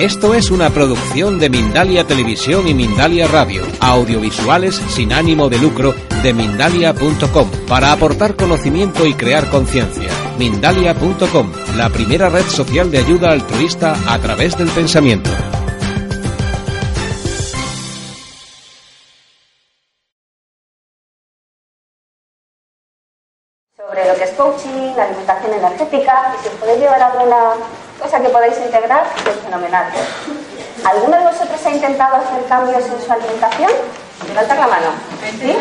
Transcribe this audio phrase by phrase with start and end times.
[0.00, 5.94] Esto es una producción de Mindalia Televisión y Mindalia Radio, audiovisuales sin ánimo de lucro
[6.22, 10.08] de mindalia.com, para aportar conocimiento y crear conciencia.
[10.38, 15.28] Mindalia.com, la primera red social de ayuda altruista a través del pensamiento.
[23.76, 27.56] sobre lo que es coaching, la alimentación energética y si os podéis llevar alguna
[28.00, 29.86] cosa que podáis integrar, es fenomenal.
[30.84, 33.70] ¿Alguno de vosotros ha intentado hacer cambios en su alimentación?
[34.28, 34.88] Levanta la mano.
[35.38, 35.56] ¿Sí?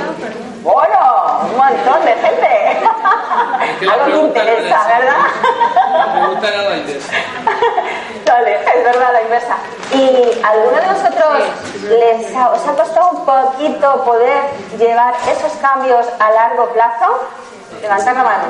[0.63, 2.79] Bueno, un montón de gente.
[3.91, 6.13] Algo que interesa, ¿verdad?
[6.13, 7.13] Preguntan a la inversa.
[8.25, 9.55] Vale, es verdad la inversa.
[9.93, 11.43] ¿Y alguno de vosotros
[11.89, 14.43] les ha- os ha costado un poquito poder
[14.77, 17.27] llevar esos cambios a largo plazo?
[17.81, 18.43] Levantad la mano.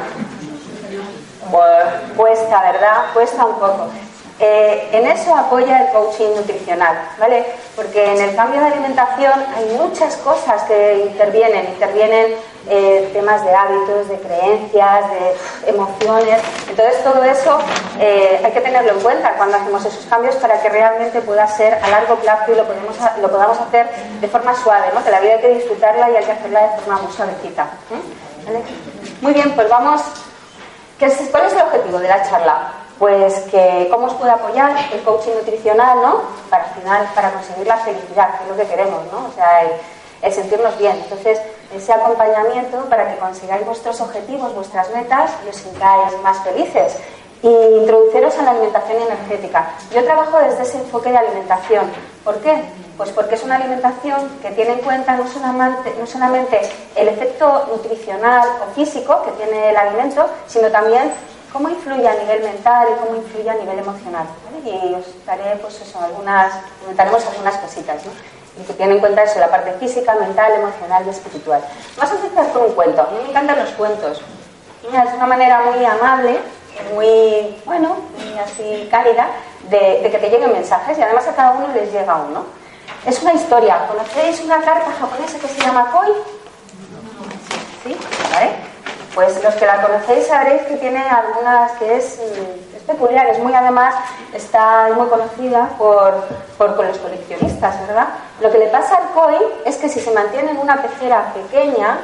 [1.51, 3.05] Pues cuesta, ¿verdad?
[3.13, 3.87] Cuesta un poco.
[4.41, 7.45] Eh, en eso apoya el coaching nutricional, ¿vale?
[7.75, 11.65] Porque en el cambio de alimentación hay muchas cosas que intervienen.
[11.65, 12.35] Intervienen
[12.69, 16.41] eh, temas de hábitos, de creencias, de emociones.
[16.69, 17.59] Entonces todo eso
[17.99, 21.73] eh, hay que tenerlo en cuenta cuando hacemos esos cambios para que realmente pueda ser
[21.73, 23.89] a largo plazo y lo, podemos, lo podamos hacer
[24.21, 25.03] de forma suave, ¿no?
[25.03, 27.63] Que la vida hay que disfrutarla y hay que hacerla de forma muy suavecita.
[27.63, 28.45] ¿eh?
[28.45, 28.63] ¿Vale?
[29.19, 30.01] Muy bien, pues vamos
[30.99, 32.73] ¿Qué es- ¿Cuál es el objetivo de la charla?
[32.99, 36.21] Pues que cómo os puede apoyar el coaching nutricional, ¿no?
[36.49, 39.27] Para al final, para conseguir la felicidad, que es lo que queremos, ¿no?
[39.27, 39.69] O sea, el,
[40.21, 40.97] el sentirnos bien.
[40.97, 41.39] Entonces,
[41.73, 46.97] ese acompañamiento para que consigáis vuestros objetivos, vuestras metas y os sintáis más felices.
[47.41, 49.69] Y introduceros a la alimentación energética.
[49.93, 51.89] Yo trabajo desde ese enfoque de alimentación.
[52.23, 52.63] ¿Por qué?
[52.97, 56.59] Pues porque es una alimentación que tiene en cuenta no solamente, no solamente
[56.97, 61.13] el efecto nutricional o físico que tiene el alimento, sino también
[61.51, 64.27] cómo influye a nivel mental y cómo influye a nivel emocional.
[64.45, 64.69] ¿vale?
[64.69, 68.11] Y os daré, pues eso, algunas, comentaremos algunas cositas, ¿no?
[68.61, 71.63] Y que tiene en cuenta eso, la parte física, mental, emocional y espiritual.
[71.97, 73.01] Vamos a empezar con un cuento.
[73.01, 74.21] A mí me encantan los cuentos.
[74.83, 76.39] Es una manera muy amable,
[76.93, 79.27] muy, bueno, muy así cálida,
[79.69, 82.45] de, que te lleguen mensajes y además a cada uno les llega uno.
[83.05, 83.87] Es una historia.
[83.87, 86.09] ¿Conocéis una carta japonesa que se llama koi?
[87.83, 87.97] ¿Sí?
[88.33, 88.51] ¿Vale?
[89.15, 93.39] Pues los que la conocéis sabréis que tiene algunas que es, mm, es peculiar, es
[93.39, 93.95] muy además,
[94.33, 96.23] está muy conocida por,
[96.57, 98.07] por con los coleccionistas, ¿verdad?
[98.41, 101.99] Lo que le pasa al koi es que si se mantiene en una pecera pequeña,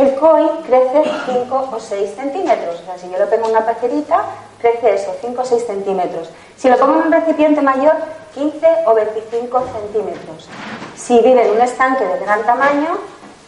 [0.00, 2.80] el koi crece 5 o 6 centímetros.
[2.80, 4.24] O sea, si yo lo pongo en una pecerita,
[4.60, 6.30] crece eso, 5 o 6 centímetros.
[6.56, 7.94] Si lo pongo en un recipiente mayor,
[8.34, 10.48] 15 o 25 centímetros.
[10.96, 12.98] Si vive en un estanque de gran tamaño,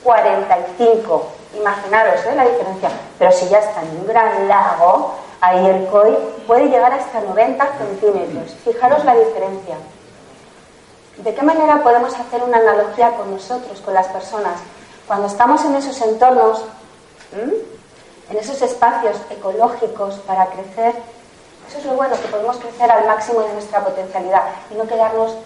[0.02, 1.26] 45.
[1.58, 2.34] Imaginaros ¿eh?
[2.34, 2.90] la diferencia.
[3.18, 7.66] Pero si ya está en un gran lago, ahí el koi puede llegar hasta 90
[7.78, 8.56] centímetros.
[8.64, 9.76] Fijaros la diferencia.
[11.18, 14.54] ¿De qué manera podemos hacer una analogía con nosotros, con las personas?
[15.06, 16.62] Cuando estamos en esos entornos,
[17.32, 17.52] ¿m?
[18.30, 20.94] en esos espacios ecológicos para crecer,
[21.68, 25.36] eso es lo bueno, que podemos crecer al máximo de nuestra potencialidad y no quedarnos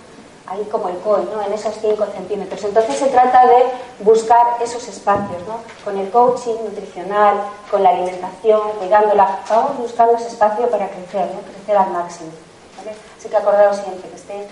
[0.46, 1.42] ahí como el COI, ¿no?
[1.42, 2.62] en esos 5 centímetros.
[2.64, 3.64] Entonces se trata de
[4.00, 5.60] buscar esos espacios, ¿no?
[5.84, 7.36] con el coaching nutricional,
[7.70, 11.40] con la alimentación, cuidándola, vamos buscando ese espacio para crecer, ¿no?
[11.40, 12.30] crecer al máximo.
[12.78, 12.96] ¿vale?
[13.18, 14.46] Así que acordaos siempre que estéis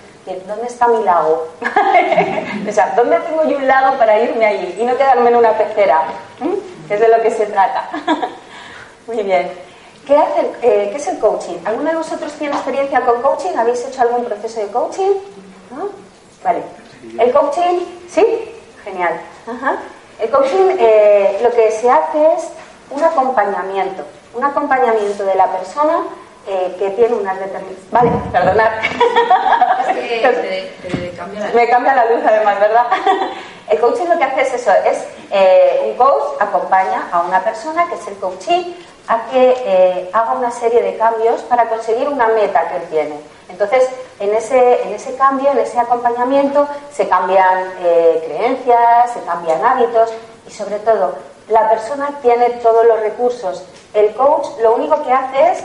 [0.46, 1.48] ¿dónde está mi lago?
[2.68, 5.52] o sea, ¿dónde tengo yo un lago para irme allí y no quedarme en una
[5.52, 6.02] pecera?
[6.40, 6.92] ¿Mm?
[6.92, 7.88] Es de lo que se trata.
[9.06, 9.50] Muy bien.
[10.06, 11.56] ¿Qué, hace, eh, ¿Qué es el coaching?
[11.64, 13.56] ¿Alguno de vosotros tiene experiencia con coaching?
[13.56, 15.12] ¿Habéis hecho algún proceso de coaching?
[15.70, 15.88] ¿No?
[16.42, 16.62] Vale.
[17.18, 17.80] ¿El coaching?
[18.08, 18.24] ¿Sí?
[18.82, 19.20] Genial.
[19.46, 19.76] Ajá.
[20.20, 22.48] El coaching eh, lo que se hace es
[22.90, 24.04] un acompañamiento.
[24.34, 26.04] Un acompañamiento de la persona
[26.46, 27.90] eh, que tiene unas determinadas...
[27.90, 28.70] Vale, perdonad.
[31.54, 32.86] Me cambia la luz además, ¿verdad?
[33.68, 37.88] El coaching lo que hace es eso, es eh, un coach acompaña a una persona,
[37.88, 38.76] que es el coachee,
[39.08, 43.20] a que eh, haga una serie de cambios para conseguir una meta que él tiene.
[43.48, 43.88] Entonces,
[44.20, 50.12] en ese, en ese cambio, en ese acompañamiento, se cambian eh, creencias, se cambian hábitos
[50.46, 51.14] y sobre todo,
[51.48, 53.64] la persona tiene todos los recursos.
[53.94, 55.64] El coach lo único que hace es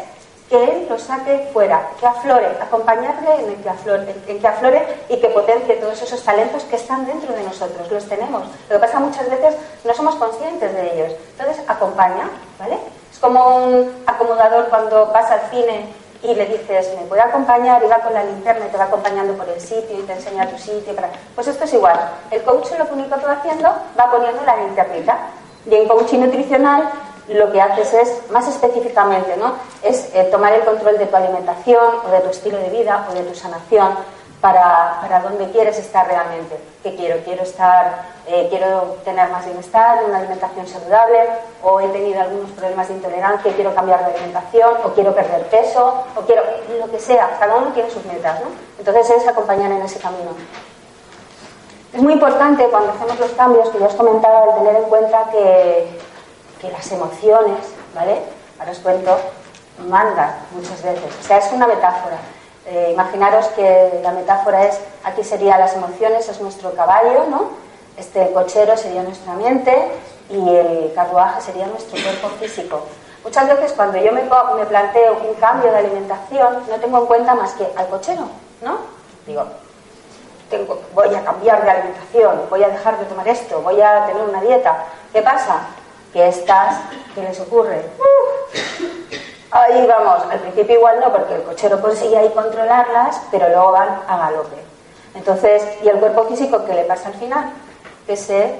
[0.49, 5.17] que él lo saque fuera, que aflore, acompañarle en, que aflore, en que aflore y
[5.17, 8.43] que potencie todos esos talentos que están dentro de nosotros, los tenemos.
[8.69, 11.13] Lo que pasa muchas veces no somos conscientes de ellos.
[11.37, 12.77] Entonces, acompaña, ¿vale?
[13.11, 15.85] Es como un acomodador cuando vas al cine
[16.23, 19.35] y le dices, me puede acompañar y va con la linterna y te va acompañando
[19.35, 20.93] por el sitio y te enseña tu sitio.
[21.35, 21.97] Pues esto es igual.
[22.31, 25.17] El coach lo único que va haciendo va poniendo la linternita.
[25.69, 26.89] Y en coaching nutricional
[27.33, 29.53] lo que haces es, más específicamente, ¿no?
[29.83, 33.13] es eh, tomar el control de tu alimentación o de tu estilo de vida o
[33.13, 33.89] de tu sanación
[34.41, 36.57] para, para dónde quieres estar realmente.
[36.81, 37.21] ¿Qué quiero?
[37.23, 41.19] Quiero estar, eh, quiero tener más bienestar, una alimentación saludable,
[41.61, 46.03] o he tenido algunos problemas de intolerancia quiero cambiar de alimentación, o quiero perder peso,
[46.15, 46.43] o quiero
[46.79, 47.37] lo que sea.
[47.39, 48.47] Cada uno tiene sus metas, ¿no?
[48.77, 50.31] Entonces es acompañar en ese camino.
[51.93, 55.25] Es muy importante cuando hacemos los cambios, que ya os comentaba, el tener en cuenta
[55.31, 55.99] que
[56.59, 57.59] que las emociones,
[57.95, 58.21] ¿vale?
[58.59, 59.17] Ahora os cuento,
[59.87, 61.11] mandan muchas veces.
[61.19, 62.17] O sea, es una metáfora.
[62.65, 67.49] Eh, imaginaros que la metáfora es, aquí serían las emociones, es nuestro caballo, ¿no?
[67.97, 69.75] Este cochero sería nuestra mente
[70.29, 72.83] y el carruaje sería nuestro cuerpo físico.
[73.23, 77.53] Muchas veces cuando yo me, planteo un cambio de alimentación, no tengo en cuenta más
[77.53, 78.27] que al cochero,
[78.61, 78.77] ¿no?
[79.25, 79.45] Digo,
[80.93, 84.41] voy a cambiar de alimentación, voy a dejar de tomar esto, voy a tener una
[84.41, 84.85] dieta.
[85.11, 85.61] ¿Qué pasa?
[86.13, 86.81] Que estas,
[87.15, 87.83] ¿qué les ocurre?
[89.51, 94.01] ahí vamos, al principio igual no, porque el cochero consigue ahí controlarlas, pero luego van
[94.07, 94.57] a galope.
[95.15, 97.51] Entonces, ¿y el cuerpo físico qué le pasa al final?
[98.05, 98.59] Que se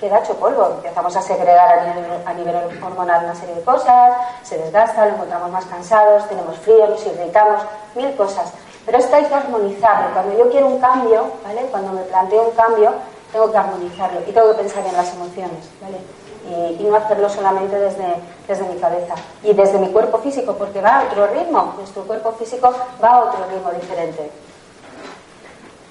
[0.00, 0.66] queda hecho polvo.
[0.76, 1.78] Empezamos a segregar
[2.26, 6.86] a nivel, hormonal una serie de cosas, se desgasta, lo encontramos más cansados, tenemos frío,
[6.86, 7.62] nos irritamos,
[7.94, 8.52] mil cosas.
[8.84, 10.12] Pero esto hay armonizarlo.
[10.12, 11.62] Cuando yo quiero un cambio, ¿vale?
[11.70, 12.92] Cuando me planteo un cambio,
[13.32, 15.98] tengo que armonizarlo y tengo que pensar en las emociones, ¿vale?
[16.48, 18.14] Y, no hacerlo solamente desde,
[18.46, 22.32] desde mi cabeza y desde mi cuerpo físico, porque va a otro ritmo, nuestro cuerpo
[22.32, 22.72] físico
[23.02, 24.30] va a otro ritmo diferente.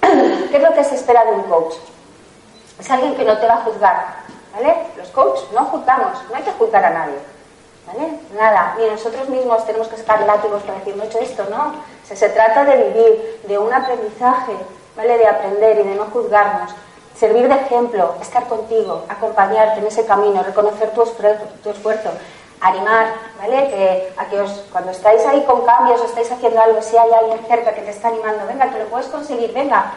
[0.00, 1.74] ¿Qué es lo que se espera de un coach?
[2.78, 4.06] Es alguien que no te va a juzgar,
[4.54, 4.76] ¿vale?
[4.96, 7.18] Los coaches no juzgamos, no hay que juzgar a nadie,
[7.86, 8.20] ¿vale?
[8.38, 11.74] Nada, ni nosotros mismos tenemos que sacar látigos para decir, no he hecho esto, no.
[12.04, 14.52] se trata de vivir, de un aprendizaje,
[14.96, 15.18] ¿vale?
[15.18, 16.74] De aprender y de no juzgarnos
[17.18, 21.02] servir de ejemplo, estar contigo, acompañarte en ese camino, reconocer tu
[21.70, 22.10] esfuerzo,
[22.60, 23.06] animar,
[23.38, 23.68] ¿vale?
[23.68, 27.12] Que, a que os, cuando estáis ahí con cambios o estáis haciendo algo, si hay
[27.12, 29.92] alguien cerca que te está animando, venga, que lo puedes conseguir, venga,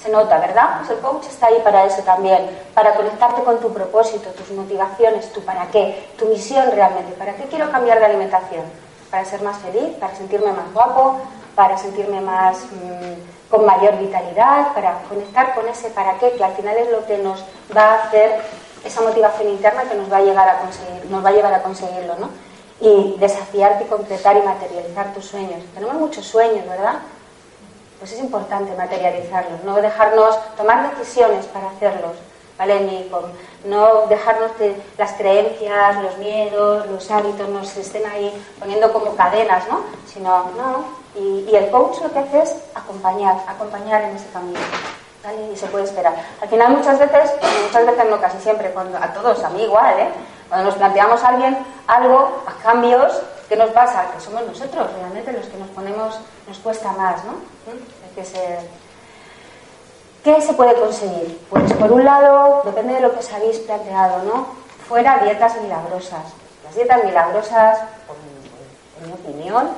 [0.00, 0.78] se nota, ¿verdad?
[0.78, 5.32] Pues el coach está ahí para eso también, para conectarte con tu propósito, tus motivaciones,
[5.32, 8.64] tu para qué, tu misión realmente, ¿para qué quiero cambiar de alimentación?
[9.10, 11.20] Para ser más feliz, para sentirme más guapo,
[11.54, 12.64] para sentirme más...
[12.64, 17.04] Mm, con mayor vitalidad, para conectar con ese para qué, que al final es lo
[17.04, 17.44] que nos
[17.76, 18.40] va a hacer
[18.84, 21.62] esa motivación interna que nos va a llegar a conseguir, nos va a llevar a
[21.62, 22.30] conseguirlo, ¿no?
[22.80, 25.62] Y desafiarte concretar y materializar tus sueños.
[25.74, 27.00] Tenemos muchos sueños, ¿verdad?
[27.98, 32.16] Pues es importante materializarlos, no dejarnos tomar decisiones para hacerlos,
[32.56, 32.80] ¿vale?
[32.80, 33.24] Ni con,
[33.64, 39.68] no dejarnos que las creencias, los miedos, los hábitos nos estén ahí poniendo como cadenas,
[39.68, 39.82] ¿no?
[40.06, 44.60] Sino, no, y, el coach lo que hace es acompañar, acompañar en ese camino.
[45.52, 46.14] Y se puede esperar.
[46.40, 47.32] Al final muchas veces,
[47.66, 50.08] muchas veces no casi siempre, cuando, a todos, a mí igual, ¿eh?
[50.48, 54.10] cuando nos planteamos a alguien algo, a cambios, ¿qué nos pasa?
[54.12, 56.18] Que somos nosotros realmente los que nos ponemos,
[56.48, 57.34] nos cuesta más, ¿no?
[58.14, 58.24] que
[60.24, 61.40] ¿Qué se puede conseguir?
[61.48, 64.48] Pues por un lado, depende de lo que os habéis planteado, ¿no?
[64.86, 66.24] Fuera dietas milagrosas.
[66.64, 67.78] Las dietas milagrosas,
[69.00, 69.70] en mi opinión,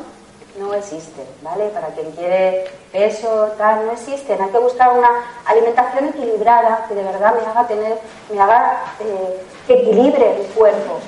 [0.59, 1.69] no existen, ¿vale?
[1.69, 4.41] Para quien quiere peso, tal, no existen.
[4.43, 5.09] Hay que buscar una
[5.47, 7.99] alimentación equilibrada que de verdad me haga tener,
[8.31, 10.99] me haga eh, que equilibre mi cuerpo,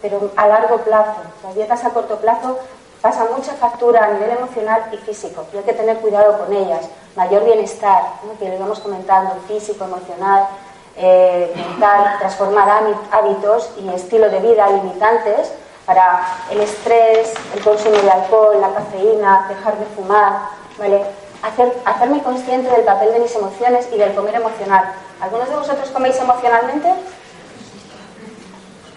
[0.00, 1.20] pero a largo plazo.
[1.44, 2.58] Las dietas a corto plazo
[3.00, 6.88] pasan mucha factura a nivel emocional y físico hay que tener cuidado con ellas.
[7.16, 8.02] Mayor bienestar,
[8.38, 10.48] que lo íbamos comentando, físico, emocional,
[10.96, 15.52] eh, mental, transformar hábitos y estilo de vida limitantes
[15.86, 16.20] para
[16.50, 20.40] el estrés, el consumo de alcohol, la cafeína, dejar de fumar,
[20.78, 21.02] ¿vale?
[21.42, 24.92] Hacer, hacerme consciente del papel de mis emociones y del comer emocional.
[25.20, 26.88] ¿Algunos de vosotros coméis emocionalmente?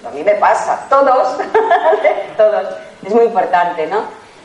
[0.06, 1.38] A mí me pasa, todos,
[2.38, 2.68] todos.
[3.06, 4.02] Es muy importante, ¿no?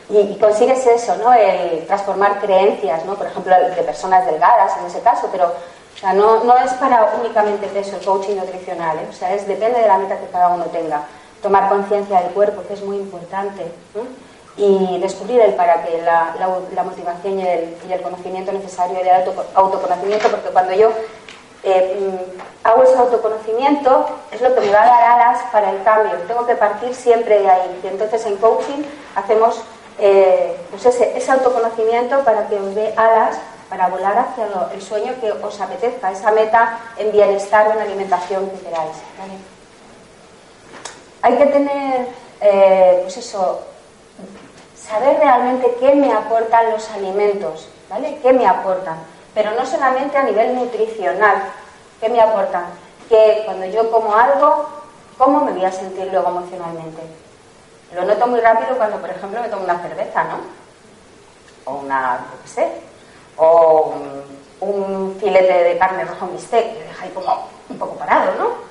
[0.09, 1.33] Y, consigues eso, ¿no?
[1.33, 3.15] El transformar creencias, ¿no?
[3.15, 5.53] Por ejemplo, de personas delgadas en ese caso, pero
[6.15, 9.07] no, no es para únicamente peso el coaching nutricional, ¿eh?
[9.09, 11.01] o sea, es, depende de la meta que cada uno tenga
[11.41, 13.71] tomar conciencia del cuerpo, que es muy importante,
[14.57, 19.09] y descubrir el para qué, la, motivación y el, conocimiento necesario, el
[19.55, 20.91] autoconocimiento, porque cuando yo
[21.63, 25.83] eh, mm, hago ese autoconocimiento, es lo que me va a dar alas para el
[25.83, 26.11] cambio.
[26.27, 27.79] Tengo que partir siempre de ahí.
[27.83, 28.83] Y entonces en coaching
[29.15, 29.61] hacemos
[29.97, 33.37] eh, pues ese, ese, autoconocimiento para que os dé alas
[33.69, 38.49] para volar hacia el sueño que os apetezca, esa meta en bienestar o en alimentación
[38.49, 38.95] que queráis.
[41.21, 42.07] Hay que tener,
[42.41, 43.61] eh, pues eso,
[44.75, 48.19] saber realmente qué me aportan los alimentos, ¿vale?
[48.21, 48.97] ¿Qué me aportan?
[49.33, 51.43] Pero no solamente a nivel nutricional,
[51.99, 52.65] ¿qué me aportan?
[53.09, 54.67] Que cuando yo como algo,
[55.17, 57.01] ¿cómo me voy a sentir luego emocionalmente?
[57.93, 60.37] Lo noto muy rápido cuando, por ejemplo, me tomo una cerveza, ¿no?
[61.65, 62.67] O una, no sé,
[63.35, 63.93] o
[64.61, 67.13] un, filete de carne roja, un bistec, que deja ahí
[67.69, 68.68] un poco parado, ¿no?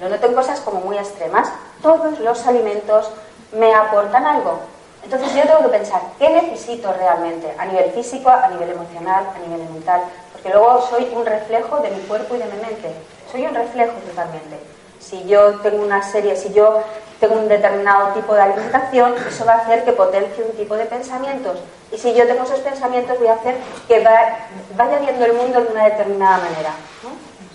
[0.00, 1.48] Lo noto en cosas como muy extremas.
[1.82, 3.10] Todos los alimentos
[3.52, 4.60] me aportan algo.
[5.02, 7.54] Entonces yo tengo que pensar, ¿qué necesito realmente?
[7.58, 10.02] A nivel físico, a nivel emocional, a nivel mental.
[10.32, 12.94] Porque luego soy un reflejo de mi cuerpo y de mi mente.
[13.30, 14.58] Soy un reflejo totalmente.
[14.98, 16.82] Si yo tengo una serie, si yo
[17.18, 20.86] tengo un determinado tipo de alimentación, eso va a hacer que potencie un tipo de
[20.86, 21.58] pensamientos.
[21.92, 23.56] Y si yo tengo esos pensamientos, voy a hacer
[23.88, 26.70] que vaya viendo el mundo de una determinada manera.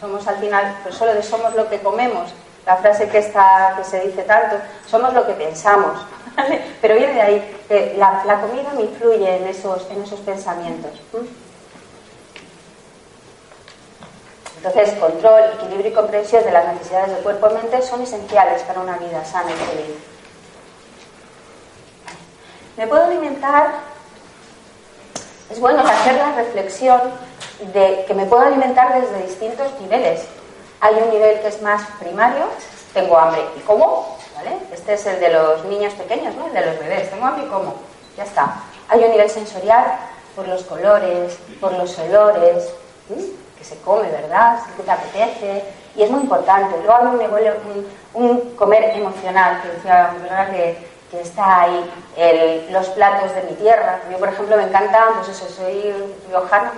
[0.05, 2.29] Somos al final, pues solo de somos lo que comemos,
[2.63, 5.99] la frase que, está, que se dice tanto, somos lo que pensamos.
[6.81, 10.91] Pero viene de ahí, que la, comida me influye en esos, en esos pensamientos.
[14.57, 18.97] Entonces, control, equilibrio y comprensión de las necesidades del cuerpo mente son esenciales para una
[18.97, 19.95] vida sana y feliz.
[22.77, 23.73] ¿Me puedo alimentar?
[25.49, 27.01] Es bueno hacer la reflexión
[27.59, 30.25] de que me puedo alimentar desde distintos niveles.
[30.81, 32.45] Hay un nivel que es más primario,
[32.93, 34.57] tengo hambre y como, ¿vale?
[34.73, 36.47] Este es el de los niños pequeños, ¿no?
[36.47, 37.75] El de los bebés, tengo hambre y como,
[38.17, 38.63] ya está.
[38.89, 39.97] Hay un nivel sensorial
[40.35, 42.71] por los colores, por los olores,
[43.65, 44.59] se come, ¿verdad?
[44.77, 45.63] Si te apetece.
[45.95, 46.75] Y es muy importante.
[46.83, 47.53] Luego mí me huele
[48.13, 50.13] un, comer emocional, que decía.
[50.51, 51.91] Que, que está ahí,
[52.69, 53.99] los platos de mi tierra.
[54.09, 55.93] Mí, por ejemplo, me encantan, pues eso, soy
[56.27, 56.73] riojana,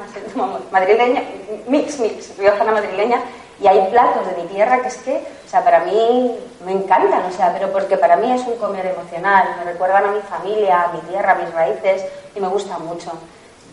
[0.72, 1.24] madrileña,
[1.68, 3.22] mix, mix, riojana madrileña,
[3.60, 5.16] y hay platos de mi tierra que es que,
[5.46, 8.86] o sea, para mí me encantan, o sea, pero porque para mí es un comer
[8.86, 12.78] emocional, me recuerdan a mi familia, a mi tierra, a mis raíces, y me gusta
[12.78, 13.12] mucho.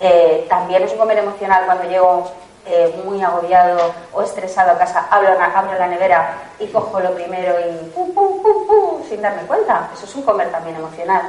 [0.01, 2.31] Eh, también es un comer emocional cuando llego
[2.67, 7.55] eh, muy agobiado o estresado a casa, abro, abro, la nevera y cojo lo primero
[7.61, 9.91] y pum, pum, pum, pum, sin darme cuenta.
[9.93, 11.23] Eso es un comer también emocional.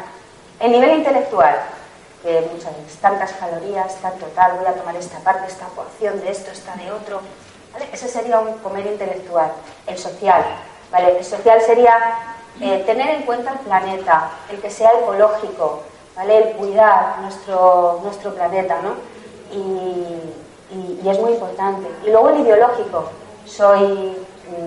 [0.60, 1.60] En nivel intelectual,
[2.24, 6.32] que muchas veces tantas calorías, tanto tal, voy a tomar esta parte, esta porción de
[6.32, 7.20] esto, esta de otro.
[7.92, 9.52] Ese sería un comer intelectual.
[9.86, 10.44] El social,
[10.92, 11.18] ¿vale?
[11.18, 11.98] El social sería
[12.62, 15.84] eh, tener en cuenta el planeta, el que sea ecológico,
[16.16, 16.38] ¿vale?
[16.38, 18.96] El cuidar nuestro, nuestro planeta, ¿no?
[20.76, 21.88] Y, es muy importante.
[22.06, 23.10] Y luego el ideológico.
[23.46, 24.18] Soy,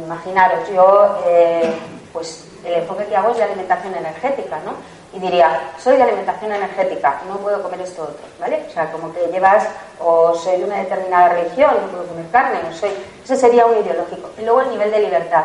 [0.05, 1.73] imaginaros, yo, eh,
[2.13, 4.73] pues el enfoque que hago es de alimentación energética, ¿no?
[5.13, 8.65] Y diría, soy de alimentación energética, no puedo comer esto otro, ¿vale?
[8.69, 9.67] O sea, como que llevas,
[10.01, 12.91] o soy de una determinada religión, no puedo comer carne, o soy...
[13.25, 14.31] Ese sería un ideológico.
[14.39, 15.45] Y luego el nivel de libertad,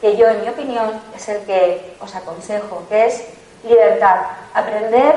[0.00, 3.24] que yo, en mi opinión, es el que os aconsejo, que es
[3.64, 4.22] libertad.
[4.52, 5.14] Aprender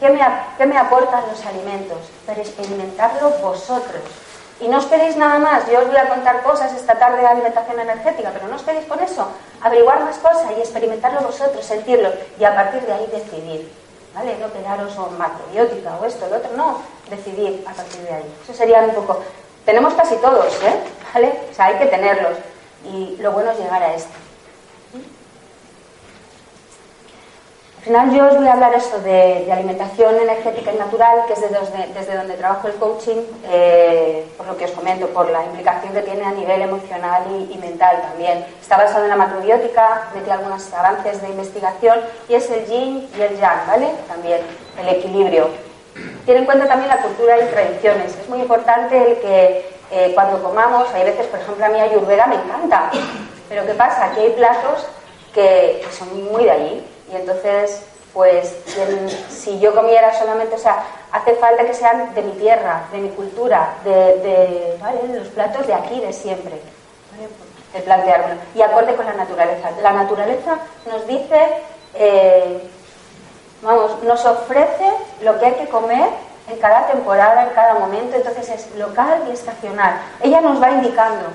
[0.00, 0.08] ¿Qué
[0.66, 1.98] me, aportan los alimentos?
[2.24, 4.00] Pero experimentarlo vosotros.
[4.58, 5.70] Y no os queréis nada más.
[5.70, 8.86] Yo os voy a contar cosas esta tarde de alimentación energética, pero no os queréis
[8.86, 9.28] por eso.
[9.60, 13.70] Averiguar más cosas y experimentarlo vosotros, sentirlo y a partir de ahí decidir.
[14.14, 14.38] ¿Vale?
[14.38, 16.80] No quedaros o macrobiótica o esto, lo otro, no.
[17.10, 18.34] Decidir a partir de ahí.
[18.42, 19.20] Eso sería un poco.
[19.66, 20.80] Tenemos casi todos, ¿eh?
[21.12, 21.40] ¿Vale?
[21.50, 22.38] O sea, hay que tenerlos.
[22.84, 24.29] Y lo bueno es llegar a esto.
[27.80, 31.40] Al final yo os voy a hablar eso de, alimentación energética y natural, que es
[31.40, 36.02] desde, donde trabajo el coaching, eh, por lo que os comento, por la implicación que
[36.02, 38.44] tiene a nivel emocional y, mental también.
[38.60, 43.22] Está basado en la macrobiótica, metí algunos avances de investigación y es el yin y
[43.22, 43.88] el yang, ¿vale?
[44.06, 44.40] También
[44.78, 45.48] el equilibrio.
[46.26, 48.14] Tiene en cuenta también la cultura y tradiciones.
[48.14, 52.26] Es muy importante el que eh, cuando comamos, hay veces, por ejemplo, a mí ayurveda
[52.26, 52.90] me encanta,
[53.48, 54.12] pero ¿qué pasa?
[54.14, 54.86] Que hay platos
[55.32, 58.54] que son muy de allí y entonces, pues,
[59.28, 63.08] si yo comiera solamente, o sea, hace falta que sean de mi tierra, de mi
[63.10, 64.78] cultura, de,
[65.12, 66.60] los platos de aquí, de siempre.
[67.12, 67.28] ¿vale?
[67.74, 68.34] De plantearlo.
[68.54, 69.70] Y acorde con la naturaleza.
[69.82, 71.48] La naturaleza nos dice,
[71.94, 72.68] eh,
[73.62, 74.90] vamos, nos ofrece
[75.22, 76.08] lo que hay que comer
[76.48, 80.00] en cada temporada, en cada momento, entonces es local y estacional.
[80.20, 81.28] Ella nos va indicando.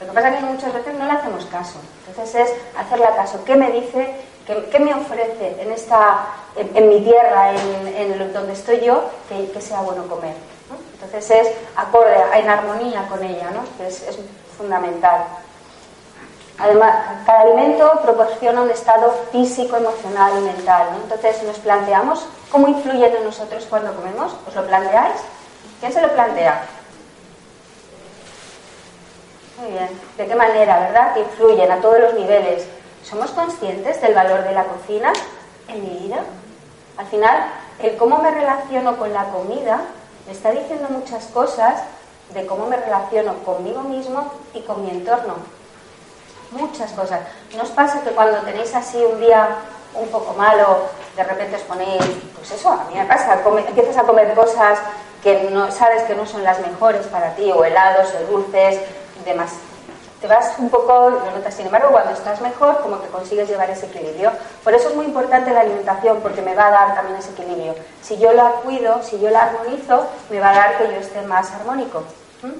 [0.00, 1.78] Lo que pasa es que muchas veces no le hacemos caso.
[2.08, 3.42] Entonces es hacerle caso.
[3.44, 4.14] ¿Qué me dice
[4.46, 10.06] ¿Qué, me ofrece en, esta, en, mi tierra, en, donde estoy yo, que, sea bueno
[10.06, 10.34] comer?
[10.94, 13.64] Entonces es acorde, en armonía con ella, ¿no?
[13.84, 14.04] es,
[14.56, 15.24] fundamental.
[16.58, 16.94] Además,
[17.26, 20.88] cada alimento proporciona un estado físico, emocional y mental.
[21.02, 24.36] Entonces nos planteamos cómo influyen en nosotros cuando comemos.
[24.46, 25.20] ¿Os lo planteáis?
[25.80, 26.64] ¿Quién se lo plantea?
[29.60, 29.88] Muy bien.
[30.16, 31.14] ¿De qué manera, verdad?
[31.14, 32.66] Que influyen a todos los niveles.
[33.04, 35.12] ¿Somos conscientes del valor de la cocina
[35.68, 36.20] en mi vida?
[36.96, 39.80] Al final, el cómo me relaciono con la comida
[40.26, 41.82] me está diciendo muchas cosas
[42.32, 45.34] de cómo me relaciono conmigo mismo y con mi entorno.
[46.52, 47.20] Muchas cosas.
[47.54, 49.48] ¿No os pasa que cuando tenéis así un día
[49.94, 52.02] un poco malo, de repente os ponéis,
[52.34, 54.78] pues eso, a mí me pasa, empiezas a comer cosas
[55.22, 58.80] que no sabes que no son las mejores para ti, o helados, o dulces,
[59.26, 59.50] demás.
[60.24, 63.68] Te vas un poco, lo notas, sin embargo, cuando estás mejor, como que consigues llevar
[63.68, 64.32] ese equilibrio.
[64.62, 67.74] Por eso es muy importante la alimentación, porque me va a dar también ese equilibrio.
[68.00, 71.20] Si yo la cuido, si yo la armonizo, me va a dar que yo esté
[71.26, 72.04] más armónico.
[72.40, 72.52] ¿Mm?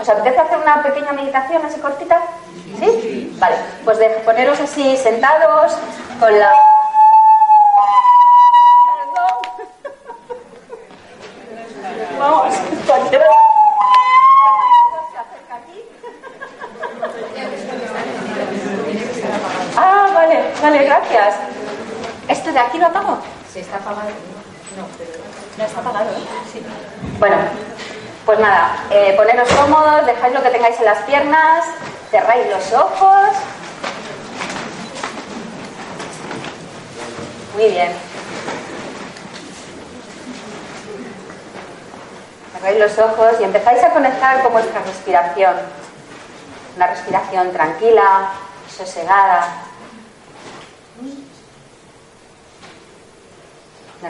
[0.00, 2.18] ¿Os apetece hacer una pequeña meditación así cortita?
[2.78, 3.36] ¿Sí?
[3.38, 5.76] Vale, pues de poneros así sentados,
[6.18, 6.50] con la...
[12.18, 12.54] Vamos,
[19.76, 21.34] Ah, vale, vale, gracias.
[22.28, 23.18] ¿Esto de aquí lo apago?
[23.52, 24.10] Sí, está apagado.
[24.76, 25.10] No, pero
[25.56, 26.26] no está apagado, ¿eh?
[26.52, 26.62] Sí.
[27.18, 27.36] Bueno,
[28.26, 31.64] pues nada, eh, poneros cómodos, dejáis lo que tengáis en las piernas,
[32.10, 33.30] cerráis los ojos.
[37.54, 37.92] Muy bien.
[42.52, 45.54] Cerráis los ojos y empezáis a conectar con vuestra respiración.
[46.76, 48.32] Una respiración tranquila,
[48.68, 49.65] sosegada.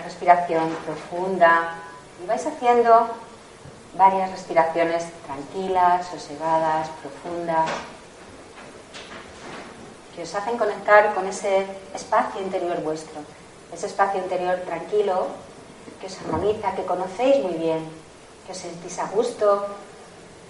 [0.02, 1.74] Respiración profunda.
[2.22, 3.08] Y vais haciendo
[3.96, 7.70] varias respiraciones tranquilas, sosegadas, profundas,
[10.14, 13.20] que os hacen conectar con ese espacio interior vuestro,
[13.72, 15.26] ese espacio interior tranquilo,
[16.00, 17.88] que os armoniza, que conocéis muy bien,
[18.46, 19.66] que os sentís a gusto,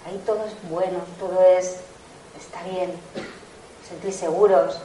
[0.05, 1.81] ahí todo es bueno, todo es,
[2.39, 2.93] está bien,
[3.87, 4.79] sentís seguros,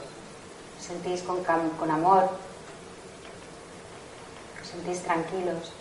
[0.78, 2.30] os sentís con, con amor,
[4.72, 5.72] sentís tranquilos.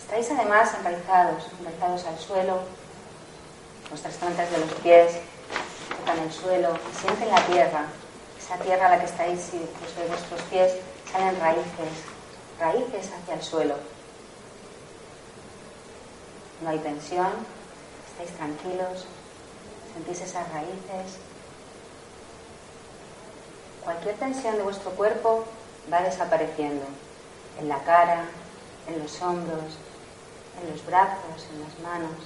[0.00, 2.60] Estáis además enraizados, enraizados al suelo,
[3.90, 5.12] vuestras plantas de los pies
[5.98, 7.84] tocan el suelo, sienten la tierra,
[8.38, 10.72] esa tierra a la que estáis y pues de vuestros pies
[11.12, 11.92] salen raíces,
[12.58, 13.74] raíces hacia el suelo.
[16.62, 17.32] No hay tensión,
[18.10, 19.06] estáis tranquilos,
[19.92, 21.18] sentís esas raíces.
[23.88, 25.46] Cualquier tensión de vuestro cuerpo
[25.90, 26.84] va desapareciendo
[27.58, 28.26] en la cara,
[28.86, 29.78] en los hombros,
[30.60, 32.20] en los brazos, en las manos,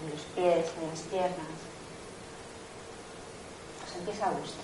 [0.00, 1.52] en los pies, en las piernas.
[3.86, 4.62] Os empieza a gusto.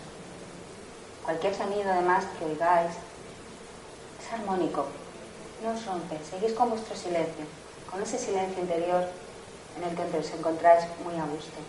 [1.23, 4.87] Cualquier sonido además que oigáis es armónico,
[5.63, 7.45] no os rompe, seguís con vuestro silencio,
[7.91, 9.05] con ese silencio interior
[9.77, 11.61] en el que os encontráis muy a gusto.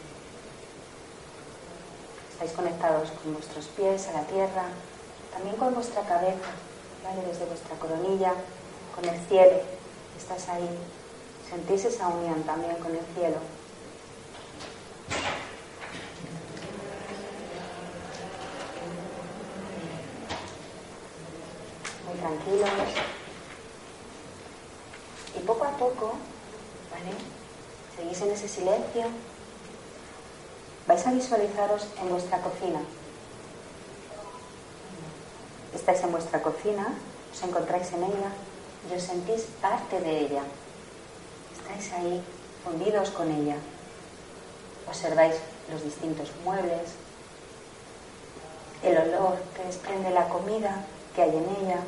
[2.38, 4.66] Estáis conectados con vuestros pies a la tierra,
[5.34, 6.54] también con vuestra cabeza,
[7.04, 7.26] ¿vale?
[7.28, 8.32] desde vuestra coronilla,
[8.94, 9.58] con el cielo,
[10.16, 10.70] estás ahí,
[11.50, 13.38] sentís esa unión también con el cielo.
[22.06, 22.70] Muy tranquilos.
[25.36, 26.14] Y poco a poco,
[26.92, 27.18] ¿vale?
[27.96, 29.06] Seguís en ese silencio.
[30.88, 32.80] Vais a visualizaros en vuestra cocina.
[35.76, 36.88] Estáis en vuestra cocina,
[37.34, 38.32] os encontráis en ella
[38.90, 40.44] y os sentís parte de ella.
[41.60, 42.24] Estáis ahí
[42.64, 43.58] fundidos con ella.
[44.88, 45.36] Observáis
[45.70, 46.96] los distintos muebles,
[48.82, 51.80] el olor que desprende la comida que hay en ella,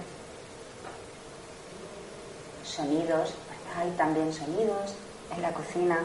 [2.65, 3.33] sonidos,
[3.77, 4.93] hay también sonidos
[5.33, 5.99] en la cocina.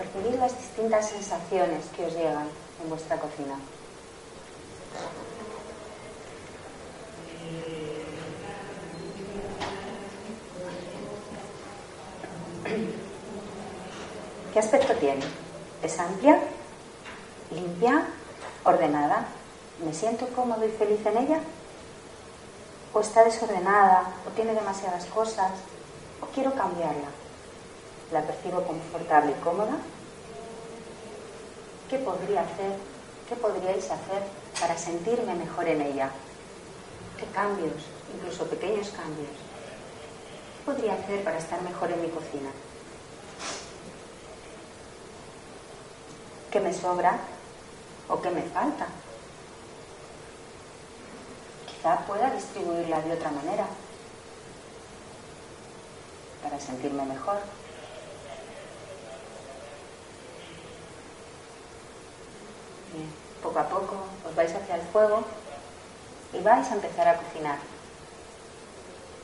[0.00, 2.48] Percibid las distintas sensaciones que os llegan
[2.82, 3.58] en vuestra cocina.
[14.54, 15.20] ¿Qué aspecto tiene?
[15.82, 16.40] ¿Es amplia?
[17.50, 18.06] ¿Limpia?
[18.64, 19.26] ¿Ordenada?
[19.84, 21.40] ¿Me siento cómodo y feliz en ella?
[22.94, 24.14] ¿O está desordenada?
[24.26, 25.52] ¿O tiene demasiadas cosas?
[26.22, 27.19] ¿O quiero cambiarla?
[28.12, 29.78] ¿La percibo confortable y cómoda?
[31.90, 32.72] ¿qué podría hacer?
[33.28, 34.22] ¿Qué podríais hacer
[34.60, 36.10] para sentirme mejor en ella?
[37.18, 37.74] ¿Qué cambios,
[38.14, 39.34] incluso pequeños cambios?
[40.56, 42.50] ¿Qué podría hacer para estar mejor en mi cocina?
[46.52, 47.18] ¿Qué me sobra
[48.08, 48.86] o qué me falta?
[51.66, 53.66] Quizá pueda distribuirla de otra manera
[56.42, 57.38] para sentirme mejor.
[63.42, 63.96] Poco a poco
[64.28, 65.24] os vais hacia el fuego
[66.32, 67.58] y vais a empezar a cocinar.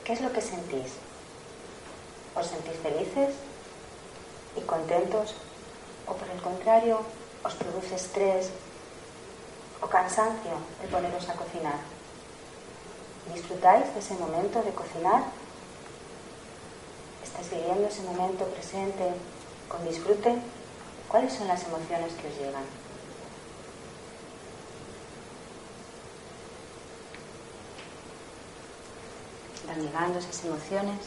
[0.03, 0.93] ¿Qué es lo que sentís?
[2.35, 3.35] ¿Os sentís felices
[4.55, 5.35] y contentos?
[6.07, 7.01] ¿O por el contrario,
[7.43, 8.49] os produce estrés
[9.81, 11.79] o cansancio el poneros a cocinar?
[13.33, 15.23] ¿Disfrutáis de ese momento de cocinar?
[17.21, 19.11] ¿Estáis viviendo ese momento presente
[19.67, 20.39] con disfrute?
[21.09, 22.86] ¿Cuáles son las emociones que os llegan?
[29.67, 30.99] Van llegando esas emociones.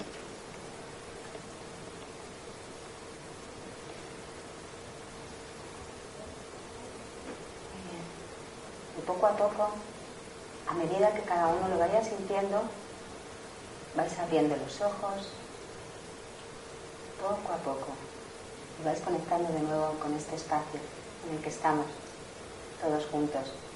[8.98, 9.70] Y poco a poco,
[10.68, 12.62] a medida que cada uno lo vaya sintiendo,
[13.96, 15.28] vais abriendo los ojos,
[17.20, 17.92] poco a poco,
[18.80, 20.80] y vais conectando de nuevo con este espacio
[21.28, 21.86] en el que estamos,
[22.80, 23.69] todos juntos.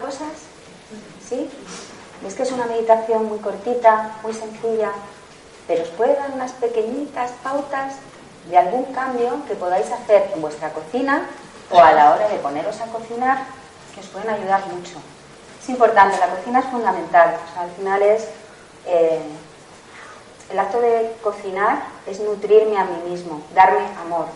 [0.00, 0.32] Cosas?
[1.26, 1.48] ¿Sí?
[2.26, 4.90] Es que es una meditación muy cortita, muy sencilla,
[5.66, 7.94] pero os puede dar unas pequeñitas pautas
[8.50, 11.26] de algún cambio que podáis hacer en vuestra cocina
[11.70, 13.46] o a la hora de poneros a cocinar
[13.94, 14.96] que os pueden ayudar mucho.
[15.62, 18.28] Es importante, la cocina es fundamental, al final es
[18.86, 19.20] eh,
[20.50, 24.26] el acto de cocinar es nutrirme a mí mismo, darme amor.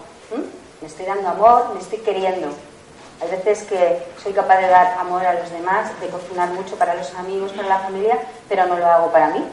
[0.80, 2.48] Me estoy dando amor, me estoy queriendo.
[3.22, 6.94] Hay veces que soy capaz de dar amor a los demás, de cocinar mucho para
[6.94, 9.44] los amigos, para la familia, pero no lo hago para mí.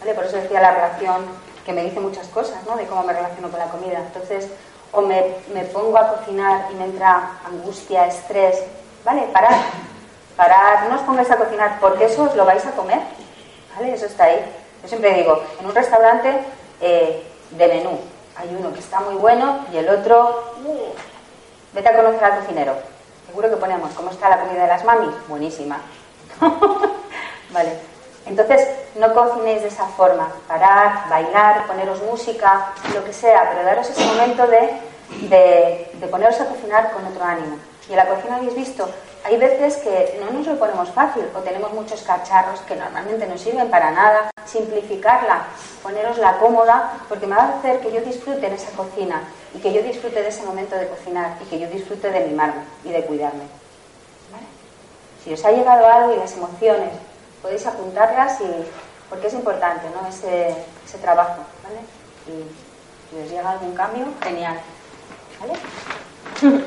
[0.00, 0.14] ¿vale?
[0.14, 1.26] Por eso decía la relación,
[1.64, 2.76] que me dice muchas cosas, ¿no?
[2.76, 3.98] De cómo me relaciono con la comida.
[3.98, 4.48] Entonces,
[4.92, 5.22] o me,
[5.72, 8.62] pongo a cocinar y me entra angustia, estrés,
[9.04, 9.22] ¿vale?
[9.32, 9.60] Parar,
[10.36, 13.00] parar, no os pongáis a cocinar porque eso os lo vais a comer,
[13.74, 13.94] ¿vale?
[13.94, 14.44] Eso está ahí.
[14.82, 16.40] Yo siempre digo, en un restaurante
[16.80, 18.00] eh, de menú,
[18.36, 20.94] hay uno que está muy bueno y el otro, uh,
[21.72, 22.91] vete a conocer al cocinero.
[23.32, 25.08] Seguro que ponemos, ¿cómo está la comida de las mamis?
[25.26, 25.78] Buenísima.
[27.50, 27.78] vale.
[28.26, 30.30] Entonces, no cocinéis de esa forma.
[30.46, 34.68] Parar, bailar, poneros música, lo que sea, pero daros ese momento de,
[35.30, 37.56] de, poneros a cocinar con otro ánimo.
[37.88, 38.86] Y en la cocina habéis visto,
[39.24, 43.38] hay veces que no nos lo ponemos fácil o tenemos muchos cacharros que normalmente no
[43.38, 44.30] sirven para nada.
[44.44, 45.44] Simplificarla,
[45.82, 49.22] ponerosla cómoda, porque me va a hacer que yo disfrute en esa cocina
[49.54, 52.62] y que yo disfrute de ese momento de cocinar y que yo disfrute de mimarme
[52.84, 53.44] y de cuidarme.
[55.22, 56.90] Si os ha llegado algo y las emociones,
[57.40, 58.46] podéis apuntarlas y
[59.08, 60.08] porque es importante ¿no?
[60.08, 60.48] ese,
[60.84, 61.42] ese trabajo.
[61.62, 61.80] ¿vale?
[62.26, 64.58] Y si os llega algún cambio, genial.
[65.40, 65.52] ¿vale?